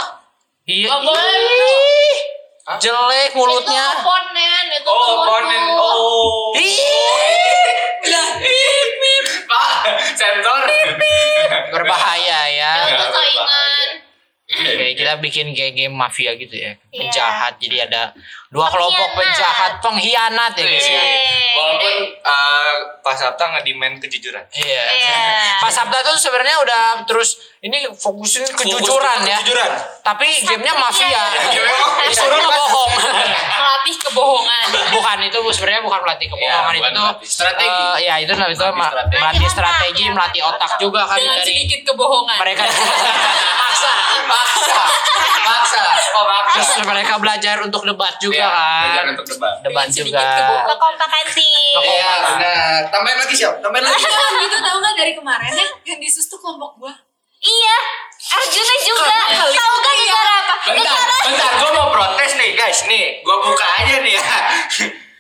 [0.64, 0.92] Iya.
[0.94, 1.24] Boleh.
[1.24, 2.16] ih,
[2.78, 3.84] Jelek Itu mulutnya.
[3.96, 5.64] oponen, itu Oh, oponen.
[5.74, 6.52] Oh.
[9.48, 9.72] Pak,
[10.16, 10.62] sensor.
[11.72, 12.72] berbahaya ya.
[13.12, 14.08] Saingan.
[14.48, 16.72] Oke, kita bikin kayak game mafia gitu ya.
[16.72, 17.04] Iya.
[17.04, 17.60] Penjahat.
[17.60, 18.16] Jadi ada
[18.48, 21.04] dua kelompok penjahat, pengkhianat ya guys ya.
[21.04, 21.52] Yeay.
[21.52, 24.48] Walaupun uh, Pak Sabta nge-demand kejujuran.
[24.56, 24.84] Iya.
[24.88, 25.16] Iya.
[25.60, 29.38] Pak Sabda tuh sebenarnya udah terus ini fokusin kejujuran ya.
[29.40, 29.70] Kejujuran.
[30.02, 31.10] Tapi gamenya mafia.
[31.10, 31.24] Iya.
[32.06, 32.92] Disuruh ngebohong.
[33.50, 34.66] Melatih kebohongan.
[34.96, 37.12] bukan itu bu sebenarnya bukan melatih kebohongan Iya, itu tuh.
[37.24, 37.66] Strategi.
[37.66, 39.18] eh, ya itu itu Melatih ma- strategi.
[39.18, 42.36] melatih strategi, melatih otak juga kan Dengan dari sedikit kebohongan.
[42.38, 42.62] mereka
[43.62, 43.92] maksa
[44.28, 44.82] Maksa.
[45.42, 45.82] Maksa.
[46.14, 46.60] Oh, maksa.
[46.60, 49.54] terus mereka belajar untuk debat juga Iya, kan belajar untuk debat.
[49.60, 50.68] debat Dengan juga sedikit kebohongan.
[50.70, 51.80] Kekompakan tim.
[51.80, 52.80] Iya, benar.
[52.88, 53.54] Tambahin lagi siap.
[53.60, 54.02] Tambahin lagi.
[54.06, 56.94] Jangan gitu tau gak dari kemarin ya yang disus tuh kelompok gua.
[57.40, 57.78] Iya.
[58.28, 59.16] Arjuna juga.
[59.32, 60.54] Tahu gak negara apa?
[60.68, 64.26] Bentar, bentar, gue mau protes nih guys, nih, gue buka aja nih ya.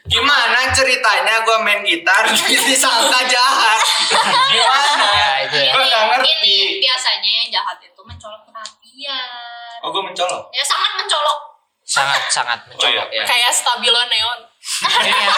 [0.08, 2.23] Gimana ceritanya gue main gitar
[2.67, 3.80] disangka jahat?
[4.51, 5.08] Gimana?
[5.13, 6.32] ya itu ya Gue gak ngerti.
[6.34, 9.27] Ini biasanya yang jahat itu mencolok perhatian.
[9.84, 10.43] Oh gue mencolok.
[10.51, 11.39] Ya sangat mencolok.
[11.88, 14.39] sangat sangat mencolok ya Kayak stabilo neon.
[14.91, 15.32] ya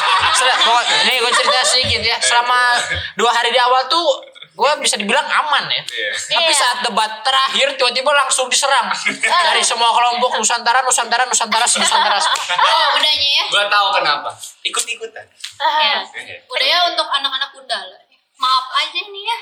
[0.58, 2.74] pokok- ini gue cerita sedikit ya selama
[3.14, 4.18] dua hari di awal tuh
[4.60, 6.12] gue bisa dibilang aman ya Iya.
[6.36, 6.60] Tapi Iya.
[6.60, 8.92] saat debat terakhir tiba-tiba langsung diserang
[9.24, 12.20] dari semua kelompok Nusantara, Nusantara, Nusantara, Nusantara.
[12.60, 13.46] Oh, udahnya ya.
[13.48, 14.30] Gue tahu kenapa.
[14.62, 15.26] Ikut-ikutan.
[15.60, 16.04] Ya.
[16.46, 17.98] Udah ya untuk anak-anak Undala.
[18.36, 19.38] Maaf aja nih ya.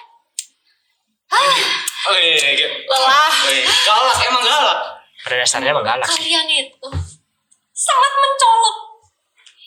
[2.07, 2.67] Oh iya, iya, iya.
[2.87, 3.27] Lelah.
[3.27, 3.65] Oh, iya.
[3.83, 4.79] Galak, emang galak.
[5.19, 6.23] Pada dasarnya emang galak sih.
[6.23, 6.87] Kalian itu
[7.69, 8.77] sangat mencolok.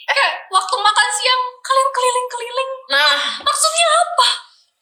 [0.08, 2.70] Eh, waktu makan siang kalian keliling-keliling.
[2.88, 4.28] Nah, Maksudnya apa?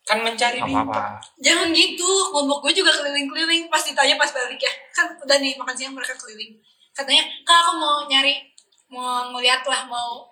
[0.09, 1.21] Kan mencari bintang.
[1.37, 3.69] Jangan gitu, kelompok gue juga keliling-keliling.
[3.69, 6.57] Pas ditanya pas balik ya, kan udah nih makan siang mereka keliling.
[6.97, 8.41] Katanya, kak aku mau nyari,
[8.89, 10.25] mau ngeliat lah, mau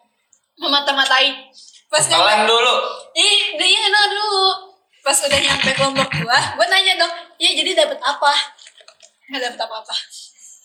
[0.56, 1.52] memata-matai.
[1.92, 2.74] Pas nyampe, dulu.
[3.12, 4.72] ih, dia enak dulu.
[5.04, 8.32] Pas udah nyampe kelompok gue, gue nanya dong, iya jadi dapat apa?
[9.28, 9.94] Nggak dapat apa-apa.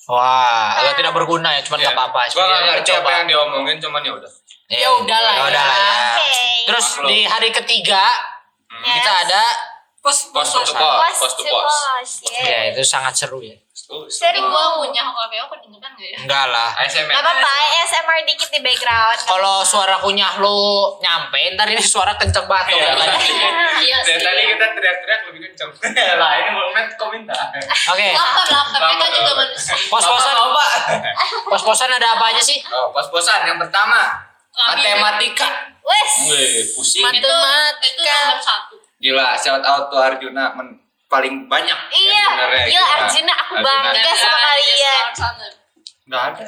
[0.10, 2.20] Wah, agak tidak berguna ya, cuman gak apa-apa.
[2.26, 3.10] Gue gak Sebenarnya ngerti apa coba.
[3.22, 4.32] yang diomongin, cuman ya udah.
[4.72, 5.40] Ya udahlah ya.
[5.40, 5.48] ya.
[5.52, 6.34] udahlah ya.
[6.68, 7.08] Terus Maklum.
[7.12, 8.04] di hari ketiga
[8.82, 8.96] Yes.
[8.98, 9.44] kita ada
[10.02, 10.82] Pos, Pos pos, to pos.
[10.82, 11.62] pos, Pos pos to to pos.
[11.62, 12.12] pos.
[12.26, 12.42] Yeah.
[12.42, 13.54] ya itu sangat seru ya.
[13.70, 14.50] Seru, Seru.
[14.50, 16.18] gua punya HKPO kedengeran gak ya?
[16.26, 16.70] Enggak lah.
[16.74, 17.14] ASMR.
[17.14, 19.20] Gak apa-apa, ASMR dikit di background.
[19.22, 20.58] Kalau suara kunyah lu
[20.98, 22.74] nyampe, ntar ini suara kenceng banget.
[22.74, 22.98] Iya.
[22.98, 23.10] kan?
[23.82, 24.26] Iya Dari sih.
[24.26, 25.70] tadi kita teriak-teriak lebih kenceng.
[26.22, 27.46] lah ini momen komentar.
[27.94, 28.80] Oke, Lapar, lapar.
[28.82, 29.74] Mereka Lapar, juga manusia.
[29.86, 30.36] pos-posan,
[31.46, 32.58] pos-posan ada apa aja sih?
[32.68, 34.18] Oh, pos-posan yang pertama.
[34.52, 35.70] Matematika.
[35.82, 36.14] Wes.
[36.26, 37.06] Wih, pusing.
[37.10, 37.30] Itu,
[37.82, 38.71] itu nomor satu.
[39.02, 41.76] Gila, shout out to Arjuna men- paling banyak.
[41.90, 45.06] Iya, sebenarnya, gila Arjuna aku bangga sama kalian.
[46.06, 46.46] Gak ada.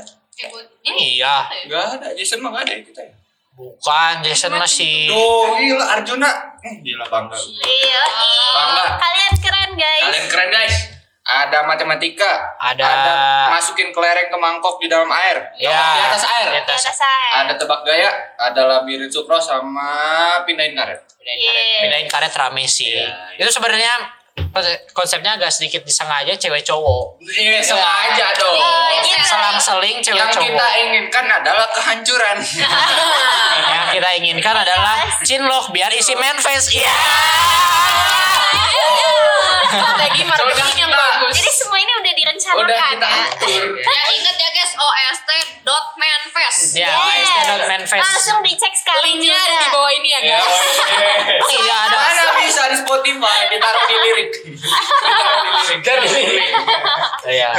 [0.83, 1.35] Eh, Iya.
[1.41, 1.63] apa ya?
[1.67, 2.07] Gak ada.
[2.13, 3.13] Jason mah gak ada ya kita ya.
[3.53, 5.05] Bukan, Jason masih.
[5.05, 6.29] Tuh, gila Arjuna.
[6.57, 7.37] Hmm, Gila bangga.
[7.59, 8.03] Iya,
[8.51, 8.83] Bangga.
[8.97, 10.03] kalian keren guys.
[10.03, 10.75] Kalian keren guys.
[11.23, 12.31] Ada matematika.
[12.57, 15.39] Ada- masukin kelereng ke mangkok di dalam air.
[15.55, 16.47] Ya, di atas air.
[16.49, 16.81] Di Di atas.
[16.83, 17.29] atas saya.
[17.41, 19.87] Ada tebak gaya, ada labirin sukro sama
[20.43, 20.99] pindahin karet.
[21.23, 21.79] Pindahin karet, Iya.
[21.81, 22.91] pindahin karet rame sih.
[22.91, 23.39] Iya, iya.
[23.39, 23.93] Itu sebenarnya
[24.91, 27.23] konsepnya agak sedikit disengaja cewek cowok.
[27.23, 28.59] Iya, sengaja dong.
[28.99, 29.23] Iya.
[29.23, 30.47] Selang-seling cewek Yang cowok.
[30.51, 32.37] kita inginkan adalah kehancuran.
[33.71, 36.75] Yang kita inginkan adalah cinlok biar isi manifest.
[36.75, 36.91] Iya.
[39.73, 41.33] strategi marketing yang bagus.
[41.33, 41.92] Jadi semua ini
[42.23, 43.23] direncanakan Udah kita ya.
[43.27, 43.63] atur.
[43.93, 46.61] Ya ingat ya guys, ost.manfest.
[46.73, 47.27] Ya, Yes.
[47.27, 47.99] OST.manifest.
[48.01, 50.47] Langsung dicek sekali Linknya ada di bawah ini ya Ya, guys.
[51.37, 51.97] Oh iya ada.
[51.97, 54.29] Mana bisa di Spotify ditaruh di lirik.
[55.69, 56.43] Ditaruh di lirik.
[57.25, 57.49] Iya.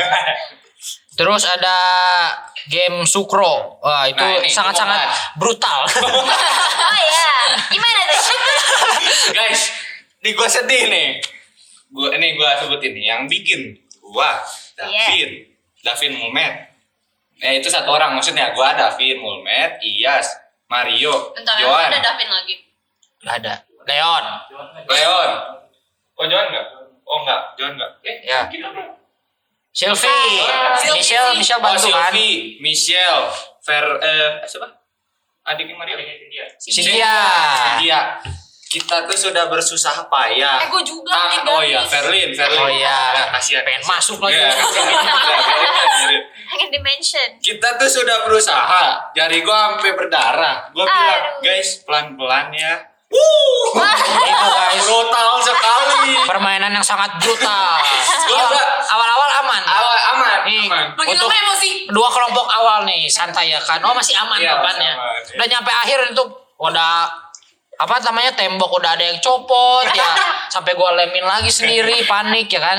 [1.15, 1.77] Terus ada
[2.67, 3.79] game Sukro.
[3.79, 5.85] Wah, itu Nah, sangat-sangat brutal.
[5.95, 7.29] Oh ya,
[7.69, 8.19] gimana tuh?
[9.31, 9.61] Guys,
[10.21, 11.09] nih gue sedih nih.
[11.87, 13.71] Gua ini gua sebutin nih yang bikin
[14.15, 14.39] gua
[14.79, 15.31] Davin,
[15.83, 16.55] Davin Mulmet.
[17.43, 20.31] Eh itu satu orang maksudnya gua Davin Mulmet, Iyas,
[20.71, 22.55] Mario, Bentar, Joan, ada Davin lagi.
[23.27, 23.55] Gak ada.
[23.85, 24.25] Leon.
[24.87, 25.31] Leon.
[26.15, 26.67] Oh Joan enggak?
[27.05, 27.91] Oh enggak, Joan enggak.
[28.07, 28.71] Eh, Ya Ya.
[29.75, 30.39] Sylvie,
[30.95, 32.15] Michelle, Michelle Oh, bantu kan?
[32.15, 33.27] Sylvie, Michelle,
[33.59, 34.71] Fer, eh, siapa?
[35.43, 35.99] Adiknya Mario.
[36.63, 37.13] Cynthia.
[37.83, 38.01] Cynthia.
[38.75, 40.59] Kita tuh sudah bersusah payah.
[40.59, 42.59] Eh, gue juga Ah, nih, oh iya, Ferlin, Ferlin.
[42.59, 43.15] Oh iya.
[43.15, 43.63] Nah, kasihan.
[43.63, 44.35] Pengen masuk lagi.
[44.35, 44.51] Iya.
[46.51, 47.29] Pengen dimention.
[47.39, 49.15] Kita tuh sudah berusaha.
[49.15, 50.71] Jari gua sampai berdarah.
[50.71, 51.41] Gua bilang, Aduh.
[51.41, 52.75] guys, pelan-pelan ya.
[53.15, 54.83] Itu guys.
[54.83, 56.13] Brutal sekali.
[56.27, 57.79] Permainan yang sangat brutal.
[58.91, 59.63] Awal-awal aman.
[59.63, 60.87] Awal aman, Nih, aman.
[60.95, 61.71] Makin untuk emosi.
[61.87, 63.79] dua kelompok awal nih santai ya kan.
[63.79, 64.95] Oh masih aman Iya, aman, iya.
[65.31, 66.25] Udah nyampe akhir itu
[66.57, 67.07] udah
[67.77, 70.07] apa namanya tembok udah ada yang copot ya
[70.55, 72.79] sampai gua lemin lagi sendiri panik ya kan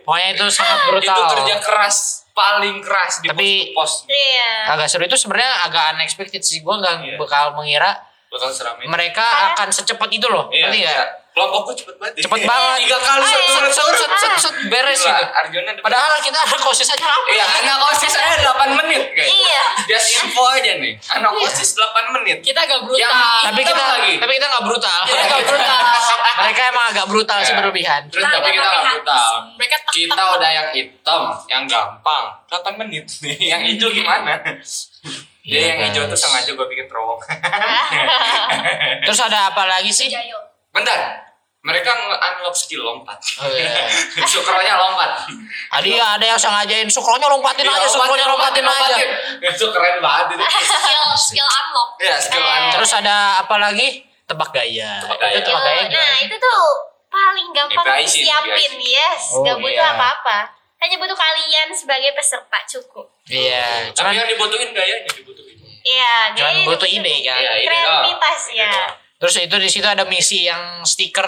[0.00, 1.96] pokoknya itu sangat brutal Itu kerja keras,
[2.30, 4.06] paling keras di Tapi- pos.
[4.06, 4.70] Iya.
[4.70, 7.16] agak seru itu sebenarnya agak unexpected sih gua nggak Iya.
[7.16, 7.90] bakal mengira
[8.28, 8.86] Bakal seram ini.
[8.86, 11.08] mereka akan secepat itu loh Iya, ngerti nggak?
[11.34, 12.14] Kelompokku cepet banget.
[12.20, 15.70] cepet banget Tiga kali set, satu set, set, set, set, set, beres Gila, gitu Arjuna
[15.72, 15.82] depan.
[15.82, 19.26] padahal kita ada kosis aja lama Iya, anak OSIS saya 8 menit, guys.
[19.26, 19.62] Iya.
[19.84, 20.94] Just info aja nih.
[21.10, 22.38] Anak OSIS 8 menit.
[22.38, 23.02] Kita agak brutal.
[23.02, 24.14] Yang- tapi kita lagi.
[24.16, 25.80] tapi kita nggak brutal Kita agak brutal.
[26.40, 27.58] mereka emang agak brutal sih Iya.
[27.58, 29.28] berlebihan Terus Kita tapi kita hati brutal.
[29.54, 32.24] Mereka Kita udah yang hitam, yang gampang.
[32.46, 33.04] 8 menit.
[33.50, 34.38] yang hijau gimana?
[34.38, 37.18] Dia Iya, yang hijau tuh sengaja gue bikin terowong.
[39.00, 40.53] terus ada apa lagi sih Jayo.
[40.74, 41.00] Bentar.
[41.64, 43.16] Mereka nge-unlock skill lompat.
[43.40, 43.88] Oh, iya.
[44.28, 45.24] Sukronya lompat.
[45.72, 49.00] Tadi ada yang sengajain sukronya lompatin Iya, aja, sukronya lompatin, aja.
[49.40, 50.44] Itu keren banget itu.
[50.68, 52.76] skill skill unlock Ya, skill unlock.
[52.76, 54.04] Terus ada apa lagi?
[54.28, 55.00] Tebak gaya.
[55.00, 55.34] Tebak gaya.
[55.40, 56.16] Itu tebak gaya Nah, gimana?
[56.20, 56.64] itu tuh
[57.08, 58.24] paling gampang dibaisin.
[58.84, 59.22] yes.
[59.32, 59.96] Oh, Gak butuh iya.
[59.96, 60.38] apa-apa.
[60.84, 63.08] Hanya butuh kalian sebagai peserta cukup.
[63.24, 65.56] Iya, Tapi yang dibutuhin gayanya dibutuhin.
[65.80, 67.40] Iya, jadi butuh ide kan.
[67.40, 68.72] Iya, Kreativitas ya.
[69.24, 71.24] Terus itu di situ ada misi yang stiker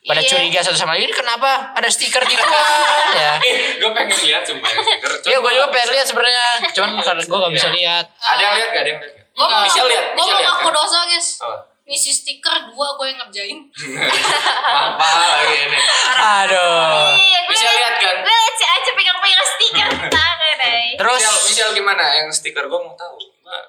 [0.00, 0.28] pada Iya.
[0.30, 1.08] curiga satu sama lain.
[1.08, 2.36] Ini kenapa ada stiker di
[3.16, 3.32] ya.
[3.38, 5.10] Eh, gue pengen lihat sumpah yang stiker.
[5.24, 6.44] Iya, gue juga pengen lihat sebenarnya.
[6.70, 8.04] Cuman karena gue gak bisa lihat.
[8.18, 8.80] Ada yang lihat gak?
[8.80, 9.14] Ada yang lihat?
[9.30, 11.56] gue mau Bisa lihat, gue mau ngaku dosa guys Oh.
[11.82, 13.58] misi stiker dua gue yang ngerjain
[14.84, 15.78] Apa lagi ini?
[16.12, 17.16] Aduh.
[17.16, 18.16] Iya, Bisa lihat kan?
[18.20, 20.58] Gue lihat si Aca pegang-pegang stiker tangan.
[20.92, 22.04] Terus Michelle, Michelle gimana?
[22.14, 23.16] Yang stiker gue mau tahu.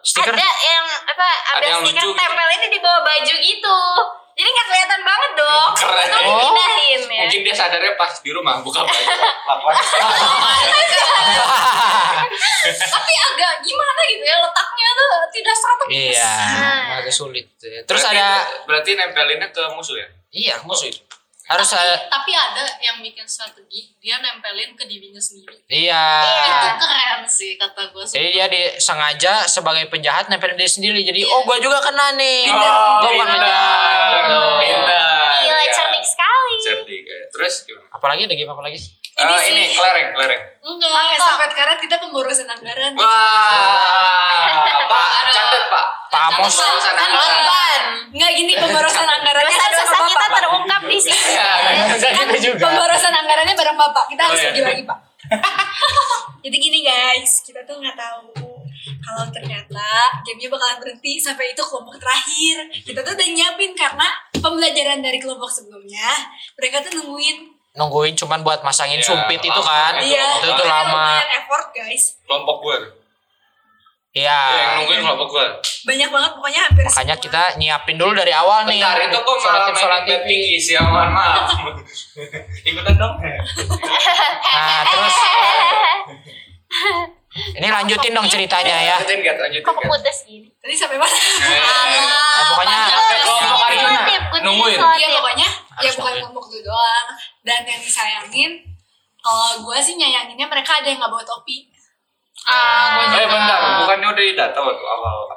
[0.01, 1.23] Stiker Ada yang apa?
[1.23, 2.17] Ada, Ada yang stiker lucu gitu.
[2.17, 3.77] tempel ini di bawah baju gitu.
[4.31, 5.69] Jadi nggak kelihatan banget dong.
[5.75, 6.07] Keren.
[6.07, 6.39] Itu Oh.
[6.41, 7.21] dipindahin ya.
[7.21, 9.05] Mungkin dia sadarnya pas di rumah buka baju.
[12.63, 16.97] Tapi agak gimana gitu ya letaknya tuh tidak strategis Iya, Nah.
[16.97, 17.45] agak sulit.
[17.57, 18.27] Terus Berarti- ada
[18.63, 20.07] berarti nempelinnya ke musuh ya?
[20.31, 21.01] iya musuh itu.
[21.51, 26.23] Harus tapi, ada tapi ada yang bikin strategi dia nempelin ke dirinya sendiri iya.
[26.47, 30.99] itu keren sih kata gue Jadi dia disengaja sebagai penjahat nempelin diri sendiri.
[31.03, 32.47] Jadi oh gue juga kena nih.
[32.51, 33.91] Oh, Gue bukan pintar.
[35.41, 35.73] Gila, Ya.
[35.73, 36.53] cerdik sekali.
[36.61, 37.03] Cerdik.
[37.03, 37.19] ya.
[37.33, 37.87] Terus gimana?
[37.91, 38.77] Apalagi ada game apa lagi?
[38.77, 40.41] Eh, ini kelereng, kelereng.
[40.61, 41.27] enggak Oke, Pak.
[41.27, 42.91] sampai sekarang kita pemborosan anggaran.
[42.95, 44.47] Wah,
[44.91, 45.85] Pak, catat Pak.
[46.07, 46.53] Pak Amos.
[46.53, 47.35] Pemborosan kan anggaran.
[47.37, 47.81] beban.
[48.11, 50.07] Nggak gini pemborosan anggarannya adalah Dosa-dosa Bapak.
[50.07, 51.31] kita terungkap di sini.
[51.31, 51.49] Ya,
[52.11, 54.49] kan pemborosan anggarannya bareng bapak kita harus Oh, iya.
[54.49, 54.99] pergi lagi pak
[56.43, 58.33] jadi gini guys kita tuh nggak tahu
[58.99, 59.87] kalau ternyata
[60.21, 65.47] gamenya bakalan berhenti sampai itu kelompok terakhir kita tuh udah nyiapin karena pembelajaran dari kelompok
[65.47, 66.09] sebelumnya
[66.53, 69.93] mereka tuh nungguin Nungguin cuman buat masangin Iya, sumpit itu lama kan.
[69.97, 70.05] itu.
[70.11, 71.05] iya Itu tuh makanya lama.
[71.33, 72.77] effort guys Kelompok gue.
[74.11, 74.27] Iya.
[74.27, 75.45] Ya, yang nungguin kelompok gue.
[75.81, 77.23] banyak banget pokoknya hampir Makanya semua.
[77.25, 78.77] kita nyiapin dulu dari awal nih.
[78.77, 80.21] Bentar, itu kok malah tip sholat main TV.
[80.27, 81.47] tinggi sih, ya, mohon maaf.
[82.61, 83.13] Ikutan dong.
[84.45, 85.15] Nah terus
[87.31, 88.95] ini lanjutin dong ceritanya ya.
[88.97, 89.35] Lanjutin gak?
[89.39, 89.83] Lanjutin Kok gak?
[89.83, 90.47] keputus gini?
[90.53, 93.89] tadi sampai mana Nah, pokoknya Sampai kelompok Arjuna.
[93.97, 94.77] Selotip, gue Nungguin.
[94.77, 95.47] Iya pokoknya
[95.79, 97.07] ya bukan kelompok itu doang
[97.41, 98.51] dan yang disayangin
[99.17, 101.71] kalau gue sih nyayanginnya mereka ada yang nggak bawa topi
[102.41, 103.27] Ah, gue Eh juga.
[103.29, 105.35] bentar, bukannya udah didata waktu awal apa?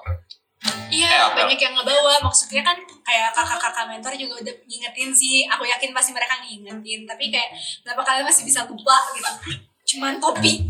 [0.88, 1.36] Iya, Eh, apa?
[1.38, 2.16] banyak yang nggak bawa.
[2.18, 2.72] Maksudnya kan
[3.02, 5.44] kayak kakak-kakak mentor juga udah ngingetin sih.
[5.44, 7.04] Aku yakin pasti mereka ngingetin.
[7.04, 9.28] Tapi kayak kenapa kalian masih bisa lupa gitu?
[9.86, 10.64] Cuman topi.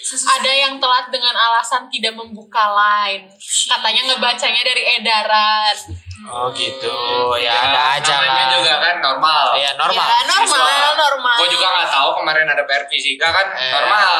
[0.00, 0.40] Sesusah.
[0.40, 3.28] Ada yang telat dengan alasan tidak membuka line.
[3.40, 5.76] Katanya ngebacanya dari edaran.
[6.20, 6.92] Oh gitu.
[7.40, 8.52] Ya ada aja lah.
[8.52, 9.56] juga kan normal.
[9.56, 10.04] Iya normal.
[10.04, 11.36] Ya, normal, normal.
[11.40, 13.72] Gue juga nggak tahu kemarin ada PR fisika kan Eh.
[13.72, 14.12] normal.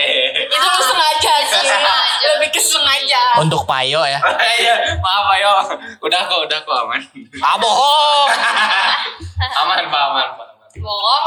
[0.54, 1.66] Itu lu sengaja sih.
[2.30, 3.22] Lebih ke sengaja.
[3.42, 4.22] Untuk Payo ya.
[4.60, 5.52] Iya, maaf ayo.
[5.98, 7.00] Udah kok, udah kok aman.
[7.40, 8.28] Ah bohong.
[9.64, 10.48] Aman, Pak, aman, Pak.
[10.76, 11.19] bohong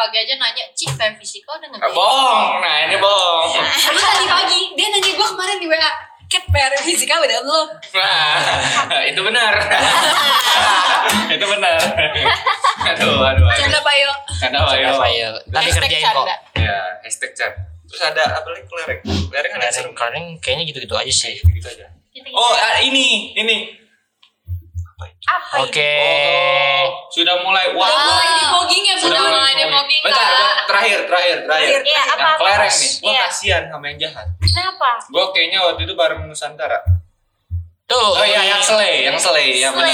[0.00, 2.48] pagi aja nanya cik PM fisika udah Eh, ngerjain bohong.
[2.64, 3.52] Nah, ini bohong.
[3.60, 5.92] Tapi tadi pagi dia nanya gue kemarin di WA.
[6.30, 7.68] Cat PR fisika udah belum?
[7.98, 9.52] Nah, itu benar.
[11.36, 11.80] itu benar.
[12.94, 13.44] Aduh, aduh.
[13.44, 13.58] aduh.
[13.58, 14.12] Canda Pak Yo.
[14.38, 14.58] Canda.
[14.62, 15.36] Viral.
[15.50, 16.26] Nanti Hashtag kerjain kok.
[16.54, 17.52] Ya, hashtag chat.
[17.90, 19.00] Terus ada apa lagi kelereng?
[19.02, 19.90] Kelereng ada seru.
[19.90, 21.34] Kalian kayaknya gitu-gitu aja sih.
[21.42, 21.90] Gitu aja.
[22.30, 23.79] Oh, ah, ini, ini.
[25.00, 25.92] Apa Oke.
[25.98, 27.84] Oh, sudah mulai wah.
[27.84, 31.80] Udah mulai debugging ya, Sudah udah mulai debugging Bentar, bentar, terakhir, terakhir, terakhir.
[31.82, 32.14] Iya, apa?
[32.20, 32.90] Yang kelereng nih.
[32.96, 33.22] Gua Iya.
[33.24, 34.26] kasihan sama yang jahat.
[34.38, 34.88] Kenapa?
[35.06, 36.78] Gua kayaknya waktu itu bareng Nusantara.
[37.84, 38.14] Tuh.
[38.14, 39.90] Oh iya, yang selei, yang selei, ya benar.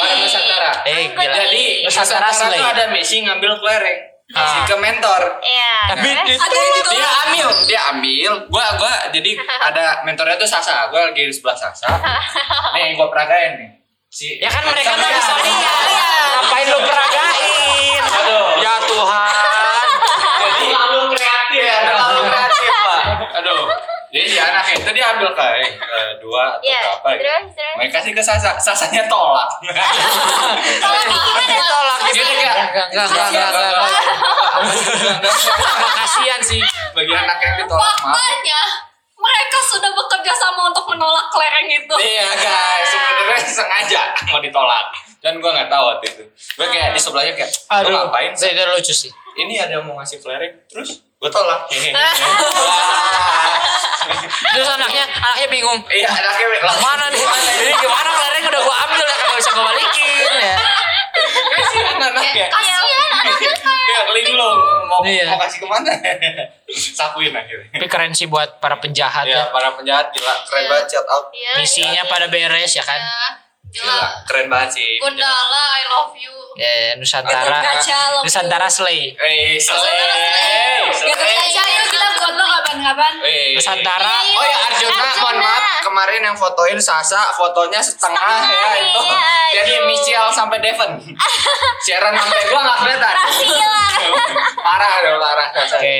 [0.00, 0.72] Bareng Nusantara.
[0.82, 1.34] Eh, gila.
[1.36, 4.00] Jadi Nusantara Nusantara tuh ada misi ngambil kelereng.
[4.28, 4.64] Misi Ah.
[4.64, 5.22] ke mentor.
[5.40, 5.72] Iya.
[5.88, 6.44] Tapi gitu.
[6.90, 8.32] Dia ambil, dia ambil.
[8.48, 9.30] Gua gua jadi
[9.68, 10.88] ada mentornya tuh Sasa.
[10.88, 11.88] Gua lagi di sebelah Sasa.
[12.74, 13.70] Nih, gua peragain nih.
[14.08, 15.84] Si Ya kan mereka nggak bisa lihat.
[16.34, 18.00] Ngapain lu peragain?
[18.00, 18.46] Aduh.
[18.58, 19.86] Ya Tuhan.
[20.38, 23.00] Jadi terlalu kreatif ya, terlalu kreatif, Pak.
[23.36, 23.62] Aduh.
[24.08, 26.80] Jadi si anak itu dia ambil kayak eh, dua atau Iya.
[26.80, 27.20] berapa gitu.
[27.20, 27.74] Terus, terus.
[27.76, 29.50] Mereka kasih ke Sasa, Sasanya tolak.
[31.44, 32.32] Ditolak Gitu gitu.
[32.40, 33.84] kayak, Enggak, enggak, enggak, enggak, enggak.
[35.20, 36.64] Enggak kasihan sih.
[36.90, 37.84] Bagi anak yang ditolak.
[38.00, 38.60] Faktanya,
[39.14, 41.94] mereka sudah bekerja sama untuk menolak kelereng itu.
[41.94, 42.87] Iya guys,
[43.56, 44.92] sengaja mau ditolak.
[45.18, 46.22] Dan gua nggak tahu waktu itu.
[46.54, 48.30] Gue kayak di sebelahnya kayak, Aduh, ngapain?
[48.30, 49.10] Itu itu lucu sih.
[49.38, 51.66] Ini ada yang mau ngasih kelereng, terus gue tolak.
[54.54, 55.80] Terus anaknya, anaknya bingung.
[55.84, 57.20] Iya, anaknya Lah mana nih?
[57.20, 60.56] Ini gimana kelereng udah gua ambil ya kagak bisa gua balikin ya.
[61.52, 62.46] Kasihan anaknya.
[62.48, 62.76] Kasihan
[63.14, 65.26] anaknya kayak linglung mau Iya.
[65.28, 65.90] mau kasih ke mana?
[66.98, 67.72] Sapuin akhirnya.
[67.72, 69.44] Tapi keren sih buat para penjahat Ya, ya.
[69.48, 71.26] para penjahat gila, keren banget shout out.
[71.30, 72.98] Iya, Misinya pada beres ya kan.
[72.98, 73.30] gila.
[73.68, 74.96] Gila, keren banget sih.
[74.96, 76.32] Gundala, I love you.
[76.56, 77.60] Ya, Nusantara.
[78.10, 78.24] Lo.
[78.24, 79.12] Nusantara Slay.
[79.12, 79.94] Eh, selesai.
[80.88, 83.12] Gatot kaca yuk kita buat lo kapan-kapan.
[83.22, 83.54] Eh.
[83.54, 84.14] Nusantara.
[84.34, 89.00] Oh ya Arjuna, mohon maaf kemarin yang fotoin Sasa fotonya setengah ya itu.
[89.04, 89.86] iya, Jadi aduh.
[89.86, 90.92] Michelle sampai Devon.
[91.84, 93.14] Sharon sampai gua nggak kelihatan.
[94.58, 95.48] parah dong parah.
[95.54, 95.98] Oke.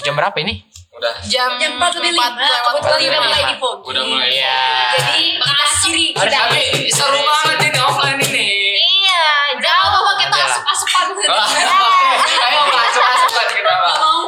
[0.00, 0.64] Jam berapa ini?
[1.00, 1.14] Udah.
[1.24, 3.08] Jam Jam 4 lebih 5, lewat kebetulan lima.
[3.08, 3.82] udah mulai di vogue.
[3.88, 4.28] Udah mulai.
[4.30, 4.60] Iya.
[4.92, 5.24] Jadi
[6.12, 6.28] kita.
[6.28, 8.46] Tapi seru banget ini offline ini.
[8.76, 9.24] Iya,
[9.56, 9.88] jauh.
[9.88, 10.52] apa-apa kita Adalah.
[10.52, 11.04] asup-asupan
[12.20, 13.72] Oke, ayo masuk masuk kita.
[13.72, 13.80] Pak.
[13.80, 14.20] Gak mau.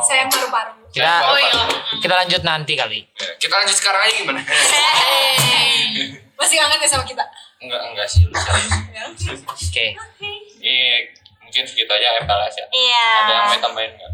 [0.00, 0.72] Saya paru-paru.
[0.92, 1.62] Kita Oh iya.
[1.98, 3.00] kita lanjut nanti kali.
[3.40, 4.40] Kita lanjut sekarang aja gimana?
[6.36, 7.24] Masih kangen ya sama kita?
[7.58, 8.22] Enggak enggak sih.
[8.28, 8.70] serius.
[8.92, 9.02] Ya.
[9.42, 9.86] Oke.
[10.58, 10.76] Ini
[11.40, 12.66] mungkin segitu aja FLS ya.
[12.68, 13.06] Iya.
[13.18, 14.12] Ada yang mau tambahin nggak?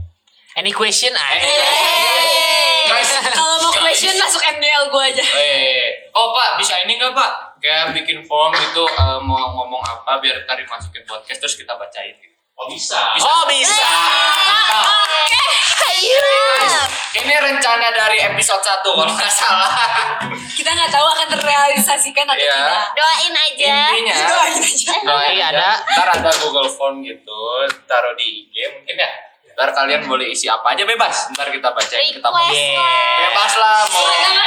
[0.57, 1.13] Any question?
[1.13, 1.37] Ah,
[2.89, 5.21] Guys, Kalau mau question masuk MDL gue aja.
[5.37, 7.61] Eh, oh Pak, bisa ini nggak Pak?
[7.61, 12.17] Kayak bikin form itu eh, mau ngomong apa biar tadi masukin podcast terus kita bacain.
[12.17, 12.33] gitu.
[12.57, 13.13] Oh bisa.
[13.13, 13.29] bisa.
[13.29, 13.77] Oh bisa.
[15.85, 16.23] Ayo.
[17.15, 19.71] Ini rencana dari episode 1 kalau nggak salah.
[20.49, 22.57] Kita nggak tahu akan terrealisasikan atau Iya.
[22.57, 22.85] tidak.
[22.97, 23.75] Doain aja.
[23.93, 24.93] Intinya, Doain aja.
[25.05, 25.59] doain Iya, aja.
[25.61, 25.71] ada.
[25.93, 27.39] Ntar ada Google Form gitu,
[27.85, 29.11] taruh di IG mungkin ya.
[29.59, 31.35] Ntar kalian boleh isi apa aja bebas.
[31.35, 32.79] Ntar kita bacain, kita Request Yeah.
[32.79, 33.19] lah.
[33.27, 34.07] bebas lah mau.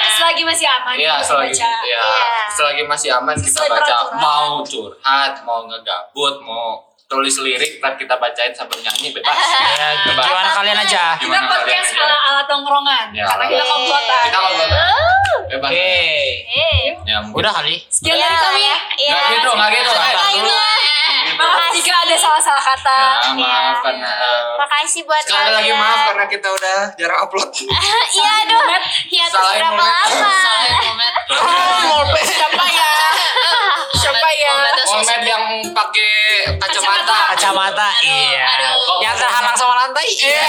[0.09, 0.95] Selagi masih aman.
[0.95, 1.67] Iya, selagi baca.
[1.67, 2.01] ya, Iya.
[2.47, 3.83] selagi masih aman kita Sesuai baca.
[3.91, 4.15] peraturan.
[4.17, 9.35] Mau curhat, mau ngegabut, mau tulis lirik, ntar kita bacain sambil nyanyi bebas.
[9.75, 10.23] Ya, Bebas.
[10.23, 11.03] gimana kalian aja?
[11.13, 13.05] Kita Gimana podcast ala ala tongkrongan.
[13.11, 14.21] Ya, Karena kita komplotan.
[14.23, 14.69] Kita ngobrol.
[15.49, 15.69] Bebas.
[15.69, 15.91] Oke.
[16.47, 16.83] Eh.
[17.03, 17.17] Ya.
[17.27, 17.75] Udah kali.
[17.85, 18.63] Sekian Iya, dari kami.
[18.95, 19.11] Iya.
[19.11, 19.91] Nggak gitu, nggak gitu.
[19.91, 20.55] Nggak Ntar gitu.
[21.33, 22.99] Maaf jika ada salah-salah kata.
[23.31, 25.79] Ya, maaf karena eh, Makasih buat sekali lagi kalian.
[25.79, 27.49] maaf karena kita udah jarang upload.
[28.11, 28.65] Iya aduh.
[29.07, 30.31] Hiatus Salahin berapa lama?
[30.35, 31.15] Salah moment.
[31.87, 32.91] Molpes siapa ya?
[33.95, 34.51] Siapa ya?
[34.91, 36.11] Olmed yang pakai
[36.59, 37.17] kacamata.
[37.31, 37.87] Kacamata.
[38.03, 38.45] Iya.
[38.99, 40.07] Yang terhalang sama lantai.
[40.11, 40.43] Iya.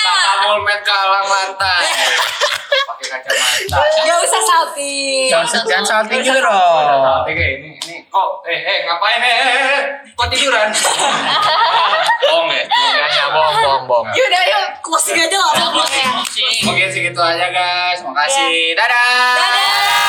[0.00, 1.82] Sama Olmed ke lantai.
[2.84, 3.78] Pakai kacamata.
[4.04, 5.28] Gak usah salting.
[5.30, 7.02] Jangan jangan salting gitu Ada dong.
[7.24, 9.82] tapi kayak ini ini kok eh eh ngapain eh eh, eh
[10.14, 10.68] kok tiduran?
[12.24, 12.64] Bohong ya.
[13.04, 14.06] Ya, bohong, bohong, bohong.
[14.10, 15.54] Yaudah yuk closing aja lah.
[16.64, 18.00] Oke segitu aja guys.
[18.00, 18.72] Makasih.
[18.74, 19.36] Dadah.
[19.36, 20.03] Terima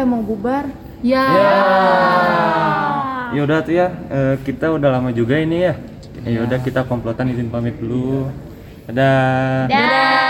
[0.00, 0.64] udah mau bubar
[1.04, 1.28] ya
[3.30, 5.78] Ya udah tuh ya, eh, kita udah lama juga ini ya.
[6.26, 8.26] Ya udah kita komplotan izin pamit dulu.
[8.90, 9.70] Dadah.
[9.70, 10.29] Dadah.